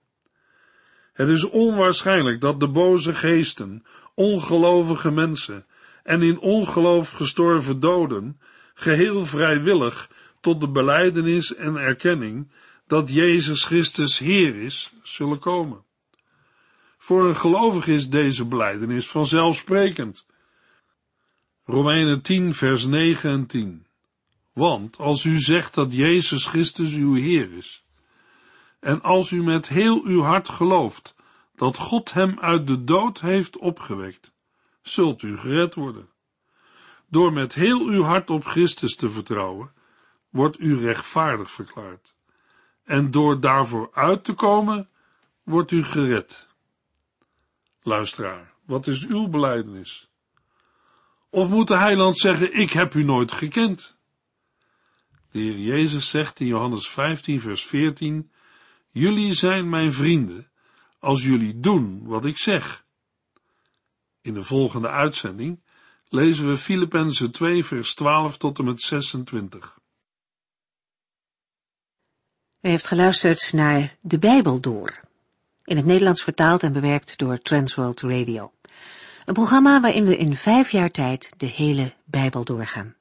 Het 1.13 1.27
is 1.27 1.43
onwaarschijnlijk 1.43 2.41
dat 2.41 2.59
de 2.59 2.67
boze 2.67 3.13
geesten, 3.13 3.85
ongelovige 4.19 5.11
mensen 5.11 5.65
en 6.03 6.21
in 6.21 6.39
ongeloof 6.39 7.11
gestorven 7.11 7.79
doden 7.79 8.39
geheel 8.73 9.25
vrijwillig 9.25 10.09
tot 10.41 10.59
de 10.59 10.69
beleidenis 10.69 11.55
en 11.55 11.75
erkenning 11.75 12.51
dat 12.87 13.09
Jezus 13.09 13.63
Christus 13.63 14.17
Heer 14.17 14.55
is, 14.55 14.93
zullen 15.03 15.39
komen. 15.39 15.83
Voor 16.97 17.27
een 17.27 17.35
gelovige 17.35 17.93
is 17.93 18.09
deze 18.09 18.45
beleidenis 18.45 19.07
vanzelfsprekend. 19.07 20.25
Romeinen 21.63 22.21
10 22.21 22.53
vers 22.53 22.85
9 22.85 23.29
en 23.29 23.45
10 23.45 23.85
Want 24.53 24.97
als 24.97 25.23
u 25.23 25.39
zegt 25.39 25.73
dat 25.73 25.93
Jezus 25.93 26.45
Christus 26.45 26.93
uw 26.93 27.13
Heer 27.13 27.53
is, 27.53 27.83
en 28.79 29.01
als 29.01 29.31
u 29.31 29.43
met 29.43 29.67
heel 29.67 30.03
uw 30.03 30.21
hart 30.21 30.49
gelooft 30.49 31.17
dat 31.59 31.77
God 31.77 32.13
hem 32.13 32.39
uit 32.39 32.67
de 32.67 32.83
dood 32.83 33.19
heeft 33.21 33.57
opgewekt, 33.57 34.31
zult 34.81 35.21
u 35.21 35.37
gered 35.37 35.75
worden. 35.75 36.09
Door 37.07 37.33
met 37.33 37.53
heel 37.53 37.79
uw 37.79 38.03
hart 38.03 38.29
op 38.29 38.45
Christus 38.45 38.95
te 38.95 39.09
vertrouwen, 39.09 39.73
wordt 40.29 40.59
u 40.59 40.77
rechtvaardig 40.77 41.51
verklaard. 41.51 42.15
En 42.83 43.11
door 43.11 43.39
daarvoor 43.39 43.89
uit 43.93 44.23
te 44.23 44.33
komen, 44.33 44.89
wordt 45.43 45.71
u 45.71 45.83
gered. 45.83 46.47
Luisteraar, 47.81 48.53
wat 48.65 48.87
is 48.87 49.05
uw 49.05 49.27
beleidenis? 49.27 50.09
Of 51.29 51.49
moet 51.49 51.67
de 51.67 51.77
heiland 51.77 52.17
zeggen, 52.17 52.53
ik 52.53 52.69
heb 52.69 52.93
u 52.93 53.03
nooit 53.03 53.31
gekend? 53.31 53.97
De 55.31 55.39
Heer 55.39 55.57
Jezus 55.57 56.09
zegt 56.09 56.39
in 56.39 56.47
Johannes 56.47 56.89
15 56.89 57.39
vers 57.39 57.65
14, 57.65 58.31
Jullie 58.89 59.33
zijn 59.33 59.69
mijn 59.69 59.93
vrienden, 59.93 60.48
als 60.99 61.23
jullie 61.23 61.59
doen 61.59 62.01
wat 62.03 62.25
ik 62.25 62.37
zeg. 62.37 62.85
In 64.21 64.33
de 64.33 64.43
volgende 64.43 64.89
uitzending 64.89 65.59
lezen 66.07 66.49
we 66.49 66.57
Filippenzen 66.57 67.31
2 67.31 67.65
vers 67.65 67.93
12 67.93 68.37
tot 68.37 68.57
en 68.59 68.65
met 68.65 68.81
26. 68.81 69.79
U 72.61 72.69
heeft 72.69 72.87
geluisterd 72.87 73.53
naar 73.53 73.95
De 74.01 74.19
Bijbel 74.19 74.59
Door, 74.59 74.99
in 75.63 75.75
het 75.77 75.85
Nederlands 75.85 76.23
vertaald 76.23 76.63
en 76.63 76.73
bewerkt 76.73 77.17
door 77.17 77.39
Transworld 77.41 78.01
Radio. 78.01 78.51
Een 79.25 79.33
programma 79.33 79.81
waarin 79.81 80.05
we 80.05 80.17
in 80.17 80.35
vijf 80.35 80.71
jaar 80.71 80.91
tijd 80.91 81.31
de 81.37 81.45
hele 81.45 81.93
Bijbel 82.05 82.43
doorgaan. 82.43 82.95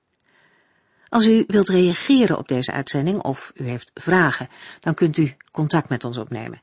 Als 1.09 1.27
u 1.27 1.45
wilt 1.47 1.69
reageren 1.69 2.39
op 2.39 2.49
deze 2.49 2.73
uitzending 2.73 3.23
of 3.23 3.53
u 3.55 3.65
heeft 3.69 3.91
vragen, 3.95 4.49
dan 4.81 4.95
kunt 4.95 5.17
u 5.17 5.37
contact 5.51 5.89
met 5.89 6.05
ons 6.05 6.17
opnemen. 6.17 6.63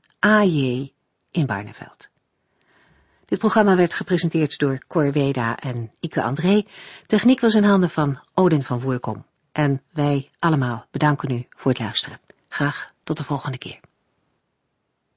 AJ 0.23 0.93
in 1.31 1.45
Barneveld. 1.45 2.09
Dit 3.25 3.39
programma 3.39 3.75
werd 3.75 3.93
gepresenteerd 3.93 4.57
door 4.57 4.77
Cor 4.87 5.11
Weda 5.11 5.57
en 5.57 5.91
Ike 5.99 6.21
André. 6.21 6.65
Techniek 7.05 7.39
was 7.39 7.53
in 7.53 7.63
handen 7.63 7.89
van 7.89 8.19
Odin 8.33 8.63
van 8.63 8.79
Voorkom. 8.79 9.25
En 9.51 9.81
wij 9.91 10.29
allemaal 10.39 10.85
bedanken 10.91 11.31
u 11.31 11.45
voor 11.49 11.71
het 11.71 11.79
luisteren. 11.79 12.19
Graag 12.47 12.91
tot 13.03 13.17
de 13.17 13.23
volgende 13.23 13.57
keer. 13.57 13.79